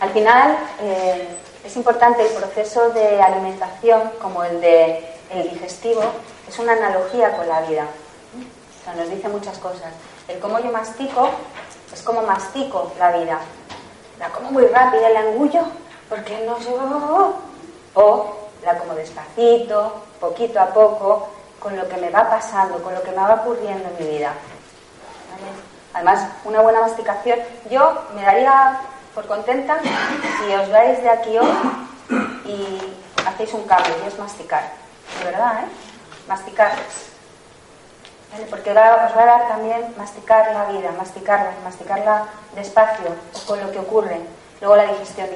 [0.00, 1.26] Al final, eh,
[1.64, 6.02] es importante el proceso de alimentación, como el de el digestivo,
[6.48, 7.84] es una analogía con la vida.
[7.84, 9.92] O sea, nos dice muchas cosas.
[10.28, 11.30] El cómo yo mastico
[11.92, 13.40] es como mastico la vida.
[14.18, 15.62] La como muy rápida, la engullo,
[16.08, 16.74] porque no sé...
[17.94, 23.02] O la como despacito, poquito a poco, con lo que me va pasando, con lo
[23.02, 24.32] que me va ocurriendo en mi vida.
[25.94, 28.80] Además, una buena masticación, yo me daría
[29.14, 31.48] por contenta si os vais de aquí hoy
[32.44, 34.62] y hacéis un cambio y es masticar.
[35.18, 35.68] De verdad, ¿eh?
[36.28, 36.72] Masticar.
[38.50, 43.06] Porque os va a dar también masticar la vida, masticarla, masticarla despacio
[43.46, 44.20] con lo que ocurre.
[44.60, 45.28] Luego la digestión,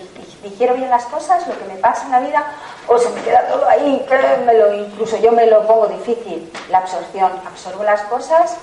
[0.43, 2.45] digiero bien las cosas, lo que me pasa en la vida,
[2.89, 6.53] o se me queda todo ahí, que me lo, incluso yo me lo pongo difícil.
[6.71, 8.57] La absorción, absorbo las cosas,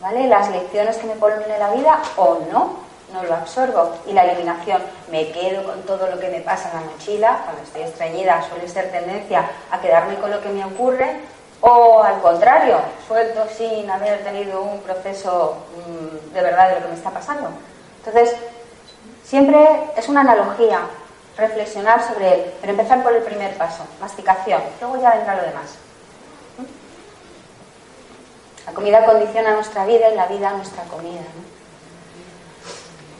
[0.00, 0.28] ¿vale?
[0.28, 2.76] Las lecciones que me ponen en la vida, o no,
[3.12, 3.94] no lo absorbo.
[4.06, 7.62] Y la eliminación, me quedo con todo lo que me pasa en la mochila, cuando
[7.62, 11.20] estoy estreñida suele ser tendencia a quedarme con lo que me ocurre,
[11.68, 16.88] o al contrario, suelto sin haber tenido un proceso mm, de verdad de lo que
[16.88, 17.48] me está pasando.
[18.04, 18.36] Entonces,
[19.24, 20.82] siempre es una analogía
[21.36, 25.74] reflexionar sobre él, pero empezar por el primer paso, masticación, luego ya vendrá lo demás.
[26.58, 26.66] ¿Mm?
[28.72, 31.22] comida condiciona nuestra vida y la vida nuestra comida.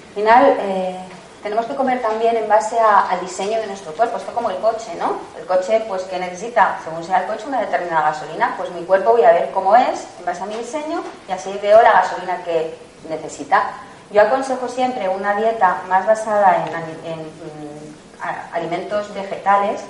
[0.09, 1.01] Al final, eh,
[1.47, 4.17] tenemos que comer también en base al diseño de nuestro cuerpo.
[4.17, 5.21] Esto como el coche, ¿no?
[5.39, 8.55] El coche, pues, que necesita, según sea el coche, una determinada gasolina.
[8.57, 11.57] Pues mi cuerpo voy a ver cómo es en base a mi diseño y así
[11.63, 12.77] veo la gasolina que
[13.09, 13.71] necesita.
[14.11, 16.67] Yo aconsejo siempre una dieta más basada
[17.05, 19.83] en, mm, alimentos vegetales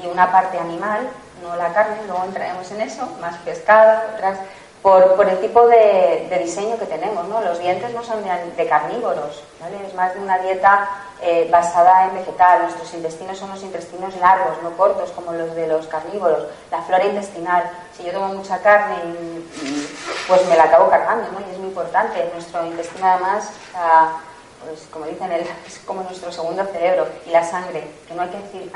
[0.00, 1.08] y una parte animal,
[1.42, 4.38] no la carne, luego entraremos en eso, más pescado, otras
[4.84, 7.26] por, el tipo de, diseño que tenemos.
[7.26, 7.40] ¿no?
[7.40, 9.78] Los dientes no son de, carnívoros, ¿vale?
[9.86, 10.86] es más de una dieta
[11.22, 12.64] eh, basada en vegetal.
[12.64, 16.48] Nuestros intestinos son los intestinos largos, no cortos como los de los carnívoros.
[16.70, 17.64] La flora intestinal,
[17.96, 18.96] si yo tomo mucha carne,
[20.28, 21.40] pues me la acabo cargando ¿no?
[21.40, 22.30] y es muy importante.
[22.34, 23.50] Nuestro intestino además...
[24.66, 25.32] pues como dicen,
[25.66, 28.70] es como nuestro segundo cerebro y la sangre, que no hay que decir,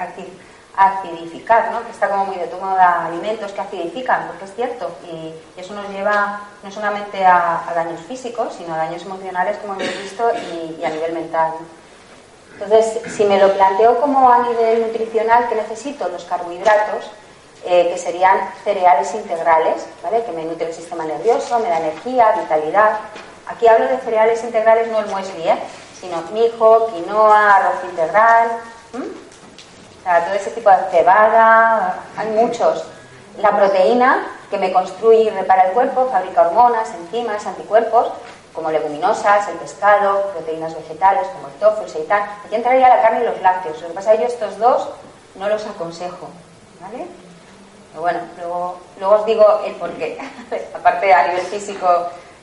[0.78, 1.84] acidificar, ¿no?
[1.84, 5.88] que está como muy de moda alimentos que acidifican, porque es cierto, y, eso nos
[5.88, 10.30] lleva no solamente a, daños físicos, sino a daños emocionales, como hemos visto,
[10.78, 11.52] y, a nivel mental.
[12.52, 16.08] Entonces, si me lo planteo como a nivel nutricional, que necesito?
[16.08, 17.10] Los carbohidratos,
[17.64, 20.24] eh, que serían cereales integrales, ¿vale?
[20.24, 23.00] que me nutre el sistema nervioso, me da energía, vitalidad.
[23.48, 25.58] Aquí hablo de cereales integrales, no el muesli, ¿eh?
[26.00, 28.60] sino mijo, quinoa, arroz integral
[30.04, 32.84] todo ese tipo de cebada, hay muchos.
[33.38, 38.08] La proteína, que me construye y repara el cuerpo, fabrica hormonas, enzimas, anticuerpos,
[38.52, 42.22] como leguminosas, el pescado, proteínas vegetales como el tofu, el seitan.
[42.44, 43.80] Aquí entraría la carne y los lácteos.
[43.82, 44.88] Lo que pasa es que yo estos dos
[45.36, 46.28] no los aconsejo.
[46.80, 47.06] ¿Vale?
[47.90, 50.18] Pero bueno, luego, luego os digo el porqué.
[50.74, 51.86] Aparte a nivel físico,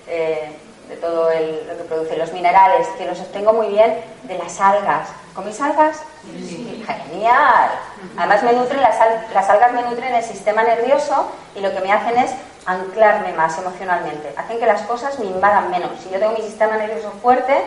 [0.07, 0.55] eh,
[0.87, 5.09] de todo lo que produce los minerales, que los obtengo muy bien de las algas.
[5.35, 5.97] ¿Coméis algas?
[6.23, 7.69] Genial.
[8.17, 8.95] Además me nutren, las,
[9.33, 12.31] las algas me nutren el sistema nervioso y lo que me hacen es
[12.65, 14.33] anclarme más emocionalmente.
[14.37, 15.91] Hacen que las cosas me invadan menos.
[16.01, 17.63] Si yo tengo mi sistema nervioso fuerte,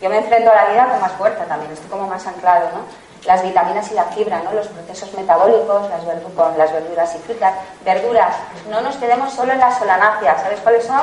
[0.00, 2.80] yo me enfrento a la vida con más fuerza también, estoy como más anclado, ¿no?
[3.24, 4.52] Las vitaminas y la fibra, ¿no?
[4.52, 6.02] Los procesos metabólicos, las
[6.34, 7.54] con las verduras y frutas.
[7.84, 8.34] Verduras,
[8.68, 11.02] no nos quedemos solo en las solanáceas, ¿sabes cuáles son?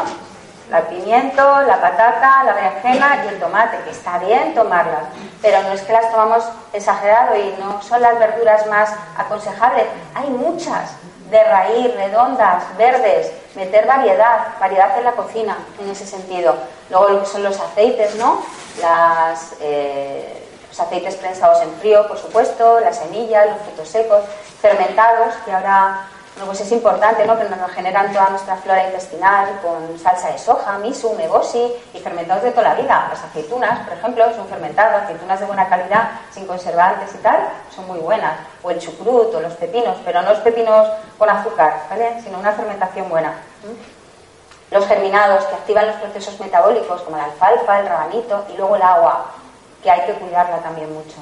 [0.78, 5.04] El pimiento, la patata, la berenjena y el tomate, que está bien tomarlas,
[5.42, 9.86] pero no es que las tomamos exagerado y no son las verduras más aconsejables.
[10.14, 10.92] Hay muchas
[11.30, 16.56] de raíz, redondas, verdes, meter variedad, variedad en la cocina en ese sentido.
[16.90, 18.42] Luego lo que son los aceites, ¿no?
[18.82, 24.22] Las, eh, los aceites prensados en frío, por supuesto, las semillas, los frutos secos,
[24.62, 26.08] fermentados, que ahora
[26.46, 27.38] pues es importante, ¿no?
[27.38, 32.44] Que nos generan toda nuestra flora intestinal con salsa de soja, miso, mebosi y fermentados
[32.44, 33.08] de toda la vida.
[33.10, 37.88] Las aceitunas, por ejemplo, son fermentadas, aceitunas de buena calidad, sin conservantes y tal, son
[37.88, 38.40] muy buenas.
[38.64, 42.22] O el chucrut o los pepinos, pero no los pepinos con azúcar, ¿vale?
[42.24, 43.34] Sino una fermentación buena.
[44.72, 48.82] Los germinados que activan los procesos metabólicos, como la alfalfa, el rabanito y luego el
[48.84, 49.26] agua,
[49.82, 51.18] que hay que cuidarla también mucho.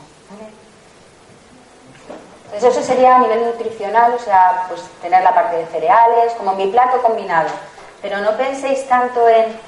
[2.53, 6.53] Entonces eso sería a nivel nutricional, o sea, pues tener la parte de cereales, como
[6.53, 7.49] mi plato combinado.
[8.01, 9.60] Pero no penséis tanto en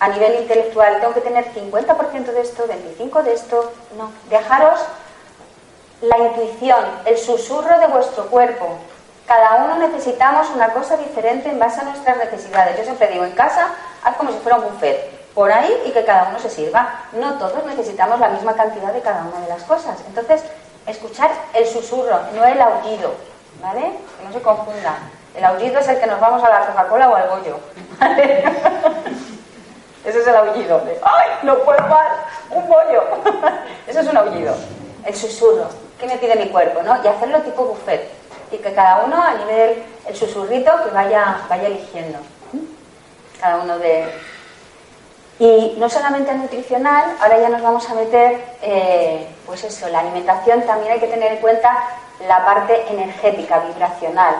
[0.00, 4.10] a nivel intelectual, tengo que tener 50% de esto, 25% de esto, no.
[4.28, 4.80] Dejaros
[6.02, 8.76] la intuición, el susurro de vuestro cuerpo.
[9.26, 12.76] Cada uno necesitamos una cosa diferente en base a nuestras necesidades.
[12.76, 13.68] Yo siempre digo, en casa,
[14.02, 17.06] haz como si fuera un buffet, por ahí y que cada uno se sirva.
[17.12, 19.98] No todos necesitamos la misma cantidad de cada una de las cosas.
[20.06, 20.44] Entonces,
[20.86, 23.14] escuchar el susurro, no el aullido,
[23.62, 23.92] ¿vale?
[24.18, 24.96] Que no se confunda.
[25.34, 27.58] El aullido es el que nos vamos a la Coca-Cola o al bollo,
[27.98, 28.44] ¿vale?
[30.04, 32.08] Ese es el aullido de ¡ay, no puedo más!
[32.50, 33.02] ¡Un bollo!
[33.86, 34.54] Eso es un aullido.
[35.04, 35.66] El susurro,
[35.98, 36.82] ¿qué me pide mi cuerpo?
[36.82, 37.02] ¿no?
[37.02, 38.10] Y hacerlo tipo buffet.
[38.50, 42.18] Y que cada uno a nivel, el susurrito, que vaya, vaya eligiendo.
[43.40, 44.06] Cada uno de,
[45.38, 50.62] y no solamente nutricional, ahora ya nos vamos a meter, eh, pues eso, la alimentación
[50.62, 51.76] también hay que tener en cuenta
[52.28, 54.36] la parte energética, vibracional.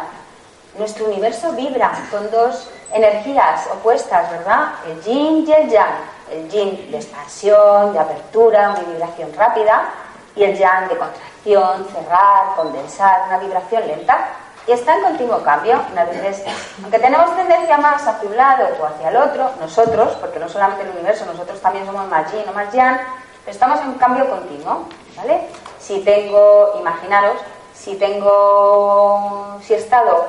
[0.79, 4.75] Nuestro universo vibra con dos energías opuestas, ¿verdad?
[4.87, 6.15] El yin y el yang.
[6.31, 9.91] El yin de expansión, de apertura, una vibración rápida,
[10.37, 14.29] y el yang de contracción, cerrar, condensar, una vibración lenta
[14.67, 15.81] y está en continuo cambio.
[15.93, 16.45] Una vez
[16.83, 20.85] aunque tenemos tendencia más hacia un lado o hacia el otro, nosotros, porque no solamente
[20.85, 22.99] el universo, nosotros también somos más yin o más yang,
[23.47, 25.49] estamos en un cambio continuo, ¿vale?
[25.79, 27.37] Si tengo, imaginaros,
[27.75, 30.27] si tengo, si he estado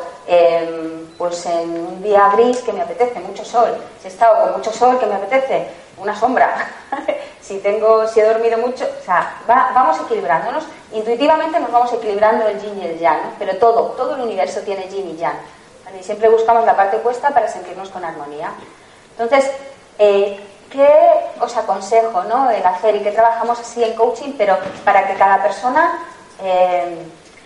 [1.18, 4.74] pues en un día gris que me apetece mucho sol, si he estado con mucho
[4.74, 6.56] sol que me apetece una sombra,
[7.42, 12.60] si tengo, si he dormido mucho, o sea, vamos equilibrándonos, intuitivamente nos vamos equilibrando el
[12.60, 15.38] yin y el yang, pero todo, todo el universo tiene yin y yang,
[15.98, 18.52] Y siempre buscamos la parte opuesta para sentirnos con armonía.
[19.18, 19.50] Entonces,
[19.98, 20.90] eh, ¿qué
[21.40, 22.52] os aconsejo ¿no?
[22.52, 26.00] el hacer y que trabajamos así en coaching, pero para que cada persona
[26.44, 26.98] eh,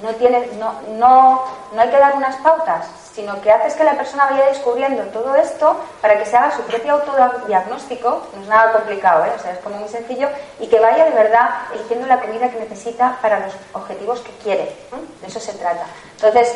[0.01, 3.97] no, tiene, no, no, no hay que dar unas pautas, sino que haces que la
[3.97, 8.71] persona vaya descubriendo todo esto para que se haga su propio autodiagnóstico, no es nada
[8.71, 9.31] complicado, ¿eh?
[9.35, 12.59] o sea, es como muy sencillo, y que vaya de verdad eligiendo la comida que
[12.59, 14.75] necesita para los objetivos que quiere.
[15.21, 15.85] De eso se trata.
[16.15, 16.55] Entonces,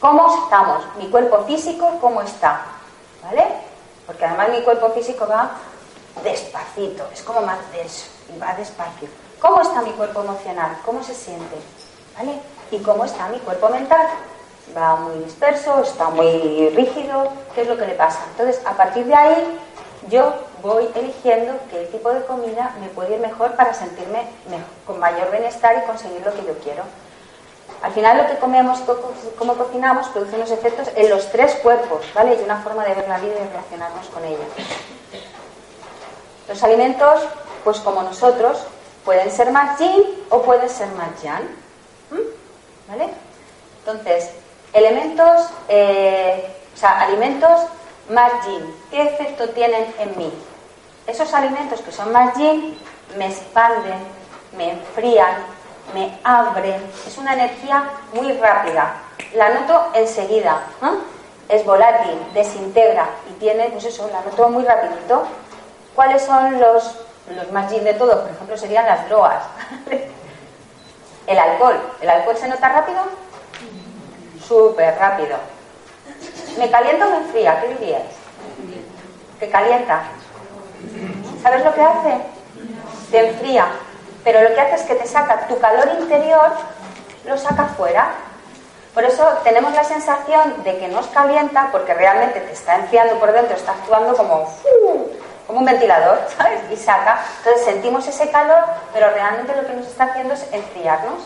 [0.00, 0.84] ¿cómo estamos?
[0.98, 2.62] Mi cuerpo físico, ¿cómo está?
[3.22, 3.46] ¿Vale?
[4.06, 5.50] Porque además mi cuerpo físico va
[6.22, 9.08] despacito, es como más denso y va despacio.
[9.40, 10.78] ¿Cómo está mi cuerpo emocional?
[10.84, 11.56] ¿Cómo se siente?
[12.16, 12.40] ¿Vale?
[12.70, 14.06] ¿Y cómo está mi cuerpo mental?
[14.76, 18.20] Va muy disperso, está muy rígido, ¿qué es lo que le pasa?
[18.32, 19.58] Entonces, a partir de ahí,
[20.08, 24.26] yo voy eligiendo qué tipo de comida me puede ir mejor para sentirme
[24.86, 26.82] con mayor bienestar y conseguir lo que yo quiero.
[27.82, 28.80] Al final lo que comemos,
[29.38, 32.36] cómo cocinamos, produce unos efectos en los tres cuerpos, ¿vale?
[32.40, 34.46] Y una forma de ver la vida y relacionarnos con ella.
[36.48, 37.22] Los alimentos,
[37.64, 38.64] pues como nosotros,
[39.04, 41.44] pueden ser más yin o pueden ser más yang.
[42.88, 43.08] ¿Vale?
[43.80, 44.30] Entonces,
[44.72, 47.62] elementos, eh, o sea, alimentos
[48.10, 50.32] más yin, ¿qué efecto tienen en mí?
[51.06, 52.78] Esos alimentos que son más yin
[53.16, 53.98] me expanden,
[54.56, 55.36] me enfrían,
[55.94, 58.96] me abren, es una energía muy rápida,
[59.34, 60.62] la noto enseguida,
[61.48, 65.24] es volátil, desintegra y tiene, pues eso, la noto muy rapidito.
[65.94, 66.96] ¿Cuáles son los,
[67.34, 68.16] los más yin de todos?
[68.16, 69.44] Por ejemplo, serían las drogas.
[71.26, 71.80] El alcohol.
[72.00, 73.02] ¿El alcohol se nota rápido?
[74.46, 75.36] Súper rápido.
[76.58, 77.60] ¿Me calienta o me enfría?
[77.60, 78.02] ¿Qué dirías?
[79.40, 80.04] ¿Que calienta?
[81.42, 82.18] ¿Sabes lo que hace?
[83.10, 83.66] Te enfría.
[84.24, 86.52] Pero lo que hace es que te saca tu calor interior,
[87.24, 88.12] lo saca fuera.
[88.94, 93.30] Por eso tenemos la sensación de que nos calienta porque realmente te está enfriando por
[93.32, 94.50] dentro, está actuando como,
[95.46, 96.60] como un ventilador, ¿sabes?
[96.70, 97.20] Y saca.
[97.38, 101.22] Entonces sentimos ese calor, pero realmente lo que nos está haciendo es enfriarnos.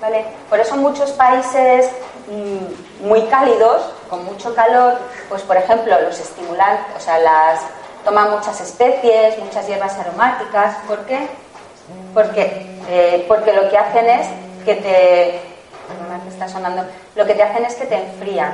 [0.00, 0.26] ¿Vale?
[0.50, 1.90] Por eso muchos países
[2.28, 7.60] mm, muy cálidos, con mucho calor, pues por ejemplo los estimulantes, o sea, las
[8.04, 10.76] toman muchas especies, muchas hierbas aromáticas.
[10.86, 11.28] ¿Por qué?
[12.14, 14.26] Porque, eh, porque lo que hacen es
[14.64, 15.36] que te...
[16.28, 16.84] está sonando.
[17.14, 18.52] Lo que te hacen es que te enfrían.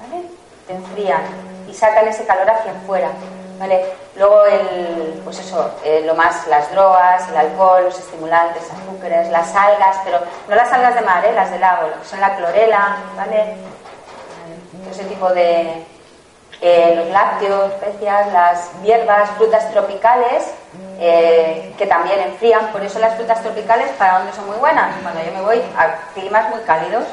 [0.00, 0.24] ¿Vale?
[0.66, 1.22] Te enfrían
[1.68, 3.10] y sacan ese calor hacia afuera.
[3.58, 3.84] ¿Vale?
[4.14, 9.52] Luego, el, pues eso, eh, lo más, las drogas, el alcohol, los estimulantes, azúcares, las
[9.54, 11.32] algas, pero no las algas de mar, ¿eh?
[11.32, 13.56] las del lago, que son la clorela, ¿vale?
[14.90, 15.84] Ese tipo de.
[16.60, 20.44] Eh, los lácteos, especias, las hierbas, frutas tropicales,
[20.98, 22.72] que también enfrían.
[22.72, 24.92] Por eso las frutas tropicales, ¿para dónde son muy buenas?
[25.00, 27.04] Cuando yo me voy a climas muy cálidos,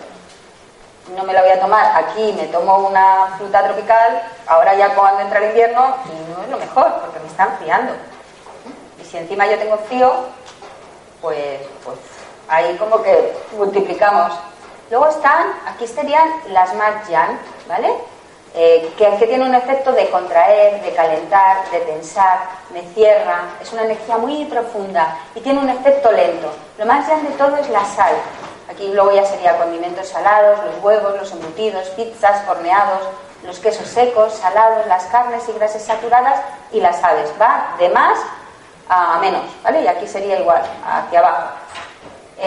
[1.16, 5.22] no me la voy a tomar aquí, me tomo una fruta tropical, ahora ya cuando
[5.22, 7.94] entra el invierno, y no es lo mejor, porque me está enfriando.
[9.00, 10.12] Y si encima yo tengo frío,
[11.22, 11.98] pues, pues
[12.48, 14.34] ahí como que multiplicamos.
[14.90, 16.72] Luego están, aquí serían las
[17.08, 17.94] yang, ¿vale?
[18.58, 22.40] Eh, que, que tiene un efecto de contraer, de calentar, de tensar,
[22.72, 26.54] me cierra, es una energía muy profunda y tiene un efecto lento.
[26.78, 28.16] Lo más yang de todo es la sal.
[28.70, 33.02] Aquí luego ya sería condimentos salados, los huevos, los embutidos, pizzas, horneados,
[33.44, 36.40] los quesos secos, salados, las carnes y grasas saturadas
[36.72, 37.30] y las aves.
[37.40, 38.18] Va de más
[38.88, 39.82] a menos, ¿vale?
[39.82, 41.50] Y aquí sería igual, hacia abajo.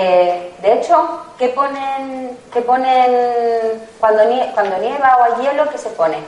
[0.00, 5.68] Eh, de hecho, ¿qué ponen, qué ponen cuando, nieva o hay hielo?
[5.70, 6.18] ¿Qué se pone?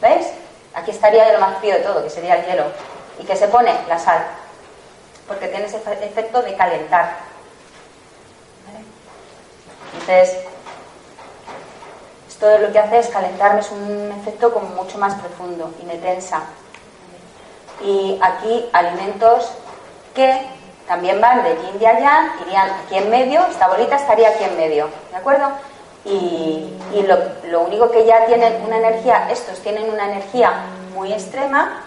[0.00, 0.26] ¿Veis?
[0.74, 2.64] Aquí estaría lo más frío de todo, que sería el hielo.
[3.20, 3.72] ¿Y qué se pone?
[3.86, 4.26] La sal.
[5.28, 7.18] Porque tiene ese efecto de calentar.
[9.92, 10.38] Entonces,
[12.28, 15.98] esto lo que hace es calentarme, es un efecto como mucho más profundo y me
[15.98, 16.42] tensa.
[17.80, 19.52] Y aquí alimentos
[20.16, 20.57] que
[20.88, 24.56] también van de yin y yang, irían aquí en medio, esta bolita estaría aquí en
[24.56, 25.50] medio, ¿de acuerdo?
[26.04, 26.74] Y,
[27.50, 30.50] lo, único que ya tienen una energía, estos tienen una energía
[30.94, 31.82] muy extrema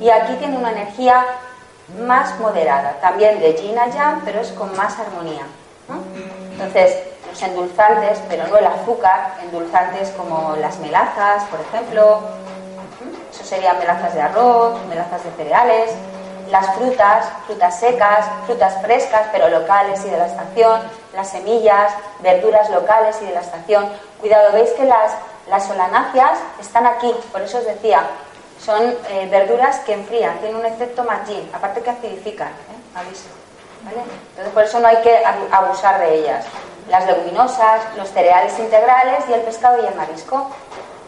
[0.00, 1.24] y aquí tienen una energía
[2.00, 5.46] más moderada, también de yin a yang, pero es con más armonía.
[6.52, 12.20] Entonces, los endulzantes, pero no el azúcar, endulzantes como las melazas, por ejemplo,
[13.32, 15.92] eso serían melazas de arroz, melazas de cereales,
[16.52, 20.82] las frutas, frutas secas, frutas frescas pero locales y de la estación,
[21.14, 23.88] las semillas, verduras locales y de la estación.
[24.20, 25.12] Cuidado, veis que las,
[25.48, 28.02] las solanáceas están aquí, por eso os decía,
[28.62, 32.98] son eh, verduras que enfrían, tienen un efecto magín, aparte que acidifican, ¿eh?
[32.98, 33.28] aviso.
[33.82, 34.02] ¿vale?
[34.30, 36.44] Entonces por eso no hay que abusar de ellas.
[36.90, 40.50] Las leguminosas, los cereales integrales y el pescado y el marisco.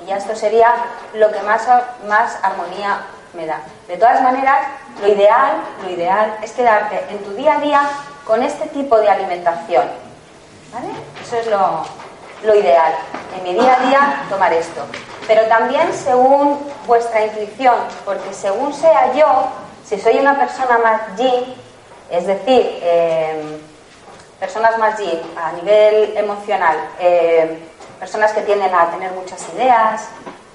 [0.02, 0.72] Y ya esto sería
[1.12, 1.68] lo que más,
[2.08, 3.00] más armonía
[3.34, 3.60] me da.
[3.88, 4.66] De todas maneras,
[5.00, 7.90] lo ideal, lo ideal es quedarte en tu día a día
[8.24, 9.86] con este tipo de alimentación.
[10.72, 10.88] ¿Vale?
[11.22, 11.84] Eso es lo,
[12.44, 12.94] lo ideal.
[13.36, 14.84] En mi día a día, tomar esto.
[15.26, 17.74] Pero también según vuestra intuición,
[18.04, 19.26] porque según sea yo,
[19.84, 21.54] si soy una persona más yin,
[22.10, 23.58] es decir, em,
[24.38, 27.58] personas más yin a nivel emocional, em,
[27.98, 30.08] personas que tienden a tener muchas ideas,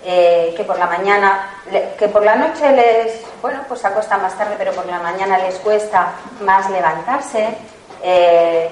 [0.04, 1.50] eh, que por la mañana,
[1.98, 5.38] que por la noche les, bueno, pues se acuestan más tarde, pero por la mañana
[5.38, 7.50] les cuesta más levantarse,
[8.02, 8.70] eh,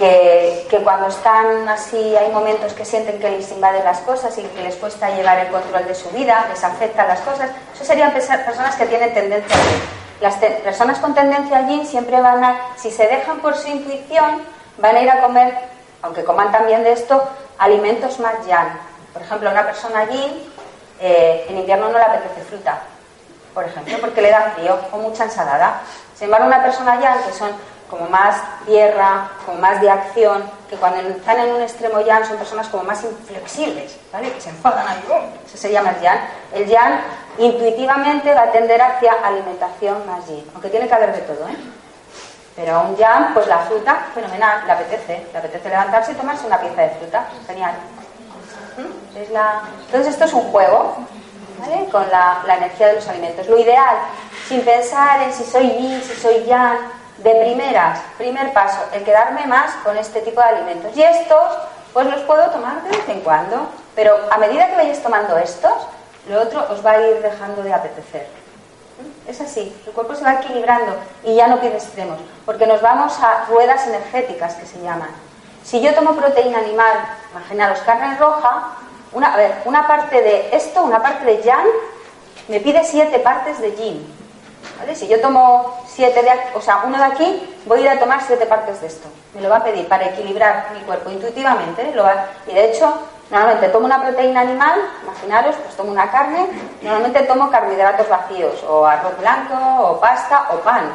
[0.00, 4.62] que, cuando están así hay momentos que sienten que les invaden las cosas y que
[4.62, 7.50] les cuesta llevar el control de su vida, les afectan las cosas.
[7.74, 10.22] Eso serían personas que tienen tendencia a.
[10.22, 14.42] Las personas con tendencia a yin siempre van a, si se dejan por su intuición,
[14.78, 15.54] van a ir a comer,
[16.02, 17.22] aunque coman también de esto,
[17.58, 18.78] alimentos más yang.
[19.12, 20.49] Por ejemplo, una persona yin
[21.00, 22.80] eh, en invierno no le apetece fruta,
[23.54, 25.80] por ejemplo, porque le da frío o mucha ensalada.
[26.14, 27.50] Sin embargo, una persona yang, que son
[27.88, 28.36] como más
[28.66, 32.84] tierra, como más de acción, que cuando están en un extremo yang son personas como
[32.84, 34.32] más inflexibles, ¿vale?
[34.32, 35.20] Que se enfadan ahí, ¡oh!
[35.44, 36.20] Eso se llama el yang.
[36.52, 37.00] El yang
[37.38, 41.56] intuitivamente va a tender hacia alimentación más yin, aunque tiene que haber de todo, ¿eh?
[42.54, 46.46] Pero a un yang, pues la fruta, fenomenal, le apetece, le apetece levantarse y tomarse
[46.46, 47.72] una pieza de fruta, genial.
[48.76, 49.16] ¿Mm?
[49.16, 49.28] Es.
[49.28, 50.96] Entonces esto es un juego.
[51.92, 53.46] Con la, energía de los alimentos.
[53.46, 53.96] Lo ideal,
[54.48, 56.78] sin pensar en si soy yin, si soy yang,
[57.22, 60.96] de primeras, primer paso, el quedarme más con este tipo de alimentos.
[60.96, 61.58] Y estos,
[61.92, 65.72] pues los puedo tomar de vez en cuando, pero a medida que vayáis tomando estos,
[66.28, 68.26] lo otro os va a ir dejando de apetecer.
[69.26, 70.94] Es así, el cuerpo se va equilibrando
[71.24, 75.10] y ya no pide extremos, porque nos vamos a ruedas energéticas que se llaman.
[75.70, 76.98] Si yo tomo proteína animal,
[77.30, 78.72] imaginaros carne roja,
[79.12, 81.64] una, a ver, una parte de esto, una parte de yang,
[82.48, 84.04] me pide siete partes de yin.
[84.94, 88.20] Si yo tomo siete de o sea, uno de aquí, voy a ir a tomar
[88.20, 89.06] siete partes de esto.
[89.32, 91.94] Me lo va a pedir para equilibrar mi cuerpo intuitivamente.
[92.48, 92.92] Y de hecho,
[93.30, 96.48] normalmente tomo una proteína animal, imaginaros, pues tomo una carne,
[96.82, 100.90] normalmente tomo carbohidratos vacíos, o arroz blanco, o pasta, o pan.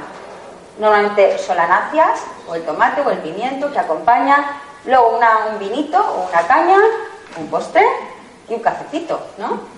[0.77, 2.19] Normalmente solanáceas,
[2.49, 6.77] o el tomate, o el pimiento que acompaña, luego una, un vinito, o una caña,
[7.37, 7.85] un postre
[8.49, 9.75] y un cafecito, ¿no?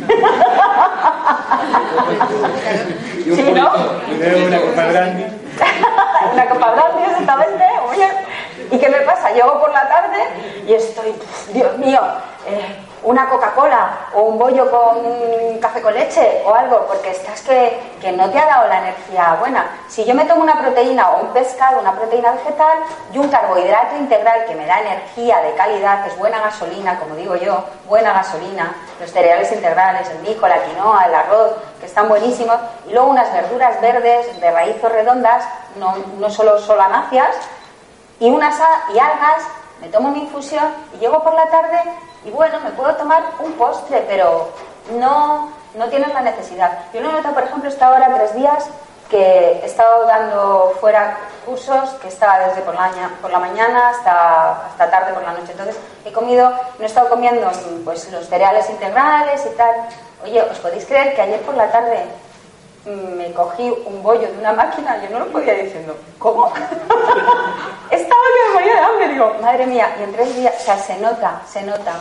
[3.24, 3.72] ¿Sí, no?
[4.46, 5.32] Una copa grande.
[6.32, 7.64] una copa grande, exactamente.
[8.70, 9.32] ¿Y qué me pasa?
[9.32, 10.18] Llego por la tarde
[10.66, 11.12] y estoy,
[11.52, 12.00] Dios mío,
[12.46, 17.78] eh, una Coca-Cola o un bollo con café con leche o algo, porque estás que,
[18.00, 19.70] que, no te ha dado la energía buena.
[19.88, 22.78] Si yo me tomo una proteína o un pescado, una proteína vegetal
[23.12, 27.36] y un carbohidrato integral que me da energía de calidad, es buena gasolina, como digo
[27.36, 32.56] yo, buena gasolina, los cereales integrales, el mijo, la quinoa, el arroz, que están buenísimos,
[32.86, 35.44] y luego unas verduras verdes de raíces redondas,
[35.76, 37.36] no, no solo solanáceas,
[38.18, 38.54] y unas
[38.94, 39.44] y algas,
[39.80, 41.80] me tomo mi infusión y llego por la tarde
[42.24, 44.50] y bueno, me puedo tomar un postre, pero
[44.98, 46.78] no, no tienes la necesidad.
[46.92, 48.68] Yo lo he notado, por ejemplo, esta hora tres días
[49.08, 52.90] que he estado dando fuera cursos, que estaba desde por la,
[53.20, 55.50] por la mañana hasta, hasta tarde por la noche.
[55.50, 57.50] Entonces he comido, no he estado comiendo
[57.84, 59.74] pues los cereales integrales y tal.
[60.22, 62.04] Oye, ¿os podéis creer que ayer por la tarde
[62.86, 66.46] me cogí un bollo de una máquina, yo no lo podía diciendo, ¿cómo?
[67.90, 68.22] Estaba
[68.56, 71.42] que me de hambre, digo, madre mía, y en tres días, o sea, se nota,
[71.46, 71.94] se nota.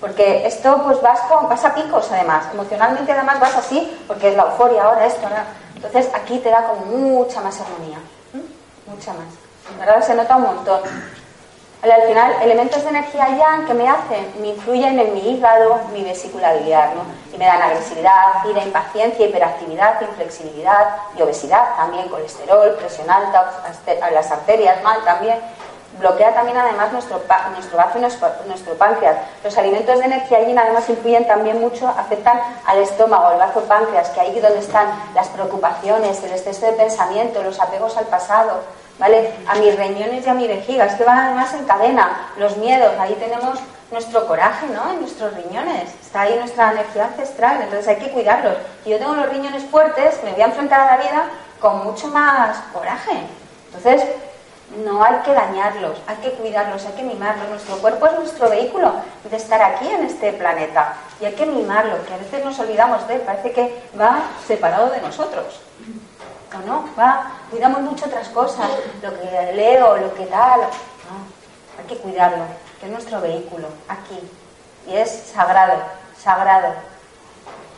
[0.00, 4.36] Porque esto pues vas, con, vas a picos además, emocionalmente además vas así, porque es
[4.36, 5.46] la euforia ahora, esto, ahora.
[5.74, 7.98] Entonces aquí te da como mucha más armonía,
[8.86, 9.26] mucha más.
[9.72, 10.80] En verdad se nota un montón.
[11.80, 16.02] Al final, elementos de energía yang que me hacen, me influyen en mi hígado, mi
[16.02, 17.02] vesícula biliar, ¿no?
[17.32, 23.62] Y me dan agresividad, ira, impaciencia, hiperactividad, inflexibilidad y obesidad, también colesterol, presión alta,
[24.12, 25.38] las arterias mal también.
[26.00, 27.22] Bloquea también además nuestro,
[27.52, 29.16] nuestro y nuestro, páncreas.
[29.44, 34.08] Los alimentos de energía yin además influyen también mucho, afectan al estómago, al bazo páncreas,
[34.10, 38.62] que ahí donde están las preocupaciones, el exceso de pensamiento, los apegos al pasado,
[38.98, 39.32] ¿vale?
[39.46, 42.92] A mis riñones y a mi vejiga, es que van además en cadena, los miedos,
[42.98, 43.58] ahí tenemos
[43.90, 44.92] nuestro coraje, ¿no?
[44.92, 48.56] En nuestros riñones, está ahí nuestra energía ancestral, entonces hay que cuidarlos.
[48.84, 51.24] Si yo tengo los riñones fuertes, me voy a enfrentar a la vida
[51.60, 53.22] con mucho más coraje.
[53.66, 54.02] Entonces,
[54.84, 57.48] no hay que dañarlos, hay que cuidarlos, hay que mimarlos.
[57.48, 58.92] Nuestro cuerpo es nuestro vehículo
[59.28, 63.06] de estar aquí en este planeta y hay que mimarlo, que a veces nos olvidamos
[63.08, 65.60] de él, parece que va separado de nosotros.
[66.54, 66.88] ¿O no?
[66.98, 68.68] Va, cuidamos mucho otras cosas,
[69.02, 70.60] lo que leo, lo que tal.
[71.78, 72.44] Hay que cuidarlo,
[72.80, 74.18] que es nuestro vehículo, aquí.
[74.86, 75.74] Y es sagrado,
[76.20, 76.72] sagrado.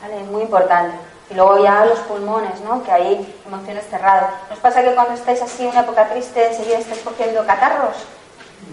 [0.00, 0.20] ¿Vale?
[0.22, 0.96] Es muy importante.
[1.28, 2.82] Y luego ya los pulmones, ¿no?
[2.82, 4.30] Que hay emociones cerradas.
[4.48, 7.96] ¿Nos pasa que cuando estáis así en una época triste enseguida estáis cogiendo catarros?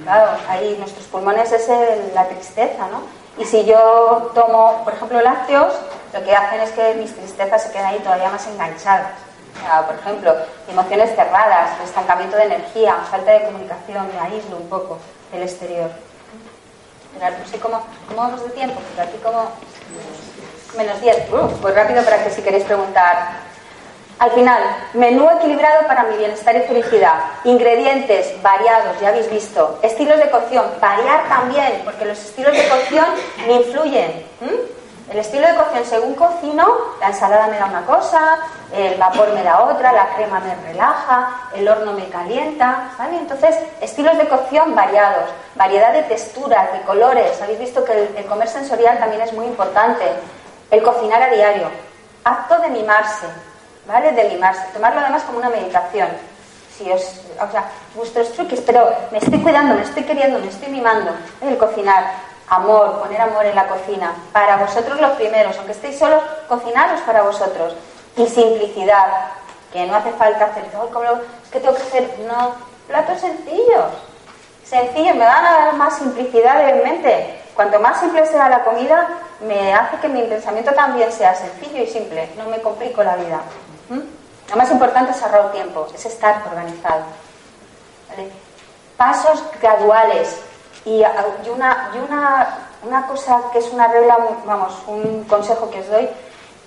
[0.04, 3.02] Claro, ahí nuestros pulmones es el- la tristeza, ¿no?
[3.38, 5.74] Y si yo tomo, por ejemplo, lácteos,
[6.14, 9.12] lo que hacen es que mis tristezas se queden ahí todavía más enganchadas.
[9.86, 10.36] Por ejemplo,
[10.70, 14.98] emociones cerradas, estancamiento de energía, falta de comunicación, me aíslo un poco
[15.32, 15.90] del exterior.
[17.20, 19.52] No sé cómo, cómo vamos de tiempo, pero como
[20.78, 21.32] menos 10.
[21.32, 23.48] Uh, pues rápido para que si queréis preguntar.
[24.20, 24.62] Al final,
[24.94, 27.20] menú equilibrado para mi bienestar y felicidad.
[27.44, 29.78] Ingredientes variados, ya habéis visto.
[29.84, 33.06] Estilos de cocción, variar también, porque los estilos de cocción
[33.46, 34.26] me influyen.
[34.42, 34.52] ¿m?
[35.10, 36.68] El estilo de cocción, según cocino,
[37.00, 38.40] la ensalada me da una cosa,
[38.74, 43.18] el vapor me da otra, la crema me relaja, el horno me calienta, ¿vale?
[43.18, 47.42] Entonces, estilos de cocción variados, variedad de texturas, de colores.
[47.42, 50.04] Habéis visto que el, comer sensorial también es muy importante.
[50.70, 51.70] El cocinar a diario,
[52.26, 53.28] acto de mimarse,
[53.88, 54.12] ¿vale?
[54.12, 56.10] De mimarse, tomarlo además como una meditación.
[56.78, 57.64] Si os, o sea,
[57.96, 61.12] vuestros truques, pero me estoy cuidando, me estoy queriendo, me estoy mimando.
[61.40, 64.14] El cocinar, amor, poner amor en la cocina.
[64.32, 67.76] Para vosotros los primeros, aunque estéis solos, cocinaros para vosotros.
[68.16, 69.06] Y simplicidad,
[69.72, 72.56] que no hace falta hacer, "Ay, ¿cómo lo- es que tengo que hacer, no,
[72.88, 73.86] platos sencillos.
[74.64, 77.42] Sencillos, me van a dar más simplicidad en mente.
[77.56, 79.08] Cuanto más simple sea la comida,
[79.42, 82.30] me hace que mi pensamiento también sea sencillo y simple.
[82.38, 83.42] No me complico la vida.
[83.90, 84.00] ¿Mm?
[84.50, 87.04] Lo más importante es ahorrar tiempo, es estar organizado.
[88.98, 90.38] Pasos graduales.
[90.88, 91.12] Y, ah,
[91.44, 91.92] y una,
[92.82, 96.10] una, cosa que es una regla, vamos, un consejo que os doy,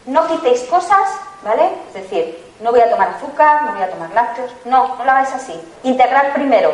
[0.05, 1.09] no quitéis cosas,
[1.43, 1.71] ¿vale?
[1.89, 5.11] Es decir, no voy a tomar azúcar, no voy a tomar lácteos, no, no lo
[5.11, 5.59] hagáis así.
[5.85, 6.71] Integrar primero.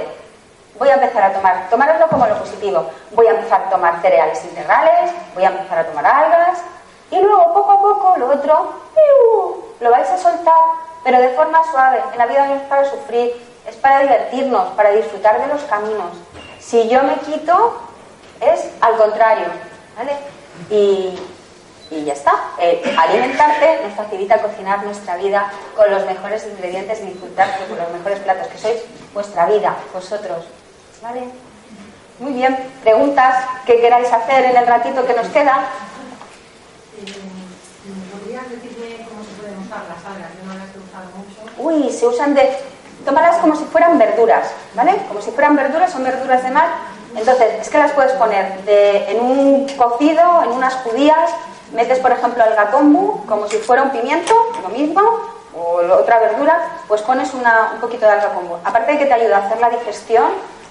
[0.76, 2.90] Voy a empezar a tomar, tomároslo como lo positivo.
[3.12, 6.58] Voy a empezar a tomar cereales integrales, voy a empezar a tomar algas,
[7.12, 9.64] y luego poco a poco lo otro, ¡piu!
[9.78, 10.64] lo vais a soltar,
[11.04, 12.02] pero de forma suave.
[12.10, 13.30] En la vida no es para sufrir,
[13.68, 16.10] es para divertirnos, para disfrutar de los caminos.
[16.68, 17.80] Si yo me quito,
[18.40, 19.46] es al contrario,
[19.96, 20.12] ¿vale?
[20.68, 21.16] Y,
[21.90, 22.32] y ya está.
[22.58, 27.90] Eh, alimentarte nos facilita cocinar nuestra vida con los mejores ingredientes y disfrutar con los
[27.92, 28.80] mejores platos, que sois
[29.14, 30.44] vuestra vida, vosotros.
[31.02, 31.28] ¿Vale?
[32.18, 32.56] Muy bien.
[32.82, 35.70] ¿Preguntas que queráis hacer en el ratito que nos queda?
[38.12, 40.30] ¿Podrías decirme cómo se pueden usar las algas?
[40.40, 41.38] Yo no las he usado mucho.
[41.58, 42.58] Uy, se usan de...
[43.06, 44.96] Tómalas como si fueran verduras, ¿vale?
[45.08, 46.66] Como si fueran verduras, son verduras de mar.
[47.14, 51.30] Entonces, es que las puedes poner de- en un cocido, en unas judías,
[51.72, 55.00] metes, por ejemplo, alga kombu, como si fuera un pimiento, lo mismo,
[55.56, 58.56] o otra verdura, pues pones una- un poquito de alga kombu.
[58.64, 60.26] Aparte de que te ayuda a hacer la digestión,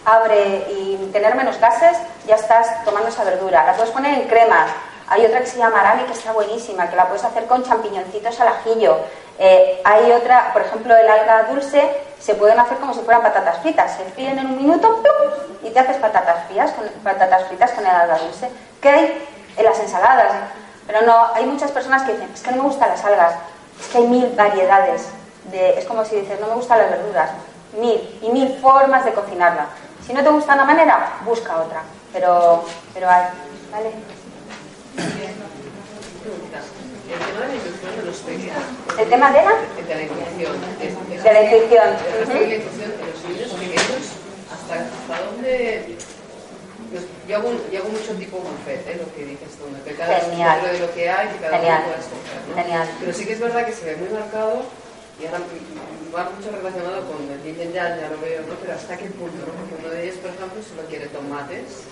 [0.05, 3.65] abre y tener menos gases, ya estás tomando esa verdura.
[3.65, 4.69] La puedes poner en cremas.
[5.08, 8.39] Hay otra que se llama arami que está buenísima, que la puedes hacer con champiñoncitos
[8.41, 8.97] al ajillo.
[9.38, 13.60] Eh, hay otra, por ejemplo, el alga dulce, se pueden hacer como si fueran patatas
[13.60, 13.95] fritas.
[13.95, 15.03] Se fríen en un minuto
[15.62, 18.49] y te haces patatas fritas, con, patatas fritas con el alga dulce.
[18.82, 19.28] ¿Qué hay
[19.58, 20.34] en las ensaladas?
[20.88, 23.36] Pero no, hay muchas personas que dicen, es que no me gustan las algas.
[23.80, 25.10] Es que hay mil variedades.
[25.51, 27.30] De, es como si dices, no me gustan las verduras.
[27.78, 29.68] Mil y mil formas de cocinarla.
[30.06, 31.82] Si no te gusta una manera, busca otra.
[32.14, 33.26] Pero, pero hay,
[33.72, 33.91] ¿vale?
[38.97, 40.55] El tema de la de la, el de la intuición,
[41.23, 41.89] de la intuición.
[42.27, 44.03] de los niños pequeños,
[44.51, 45.97] hasta, dónde.
[47.27, 48.97] yo, hago, yo hago mucho tipo buffet, ¿eh?
[48.99, 50.61] lo que dices tú, que cada Genial.
[50.61, 51.83] dentro de lo que hay, que cada Genial.
[51.83, 52.39] uno pueda escoger.
[52.49, 52.55] ¿no?
[52.55, 52.89] Genial.
[52.99, 54.63] Pero sí que es verdad que se ve muy marcado
[55.19, 55.39] y ahora
[56.15, 58.55] va mucho relacionado con el yin y yang, ya lo veo, ¿no?
[58.61, 59.53] pero hasta qué punto, ¿no?
[59.53, 61.83] porque uno de ellos, por ejemplo, solo quiere tomates,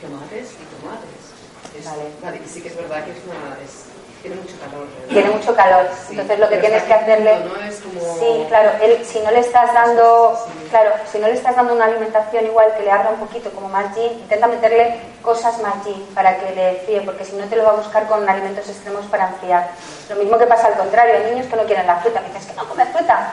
[0.00, 1.39] tomates y tomates.
[1.78, 1.84] Es-
[2.22, 2.40] Vale.
[2.44, 3.84] y sí que es verdad que es una, es,
[4.22, 4.86] tiene mucho calor.
[5.08, 5.86] Tiene mucho calor.
[6.06, 7.36] Sí, Entonces lo que tienes que hacerle.
[7.36, 7.64] punto, ¿no?
[7.64, 10.68] Es como- Sí, claro, él, si no le estás dando, Sí.
[10.68, 13.68] claro, si no le estás dando una alimentación igual que le abra un poquito como
[13.70, 17.56] más G, intenta meterle cosas más G para que le fríe, porque si no te
[17.56, 19.70] lo va a buscar con alimentos extremos para enfriar.
[20.10, 22.46] Lo mismo que pasa al contrario, hay niños que no quieren la fruta, me dices
[22.46, 23.32] que no comes fruta.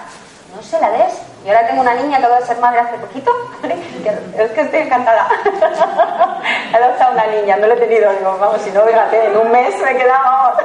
[0.57, 1.13] No se la des.
[1.45, 3.31] Yo ahora tengo una niña que acaba de ser madre hace poquito,
[4.37, 5.27] es que estoy encantada.
[6.73, 9.51] He adoptado una niña, no lo he tenido, digo, vamos, si no, fíjate, en un
[9.51, 10.57] mes me he quedado.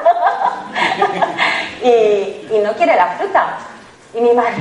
[1.83, 3.49] y, y no quiere la fruta.
[4.15, 4.55] Y mi madre,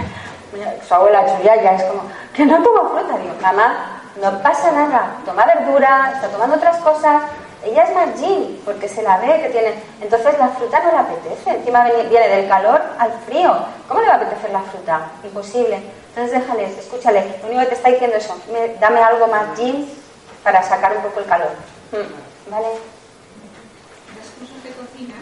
[0.86, 2.04] su abuela Julia ya es como,
[2.34, 3.18] que no toma fruta.
[3.18, 7.24] Digo, mamá, no pasa nada, toma verdura, está tomando otras cosas.
[7.64, 9.74] Ella es más gin, porque se la ve que tiene.
[10.02, 11.50] Entonces la fruta no le apetece.
[11.52, 13.54] Encima viene del calor al frío.
[13.88, 15.12] ¿Cómo le va a apetecer la fruta?
[15.24, 15.82] Imposible.
[16.10, 17.36] Entonces déjale, escúchale.
[17.42, 18.36] Lo único que te está diciendo es eso.
[18.52, 19.88] me- dame algo más gin
[20.44, 21.50] para sacar un poco el calor.
[21.92, 22.68] Mm, ¿Vale?
[24.64, 25.16] De cocina.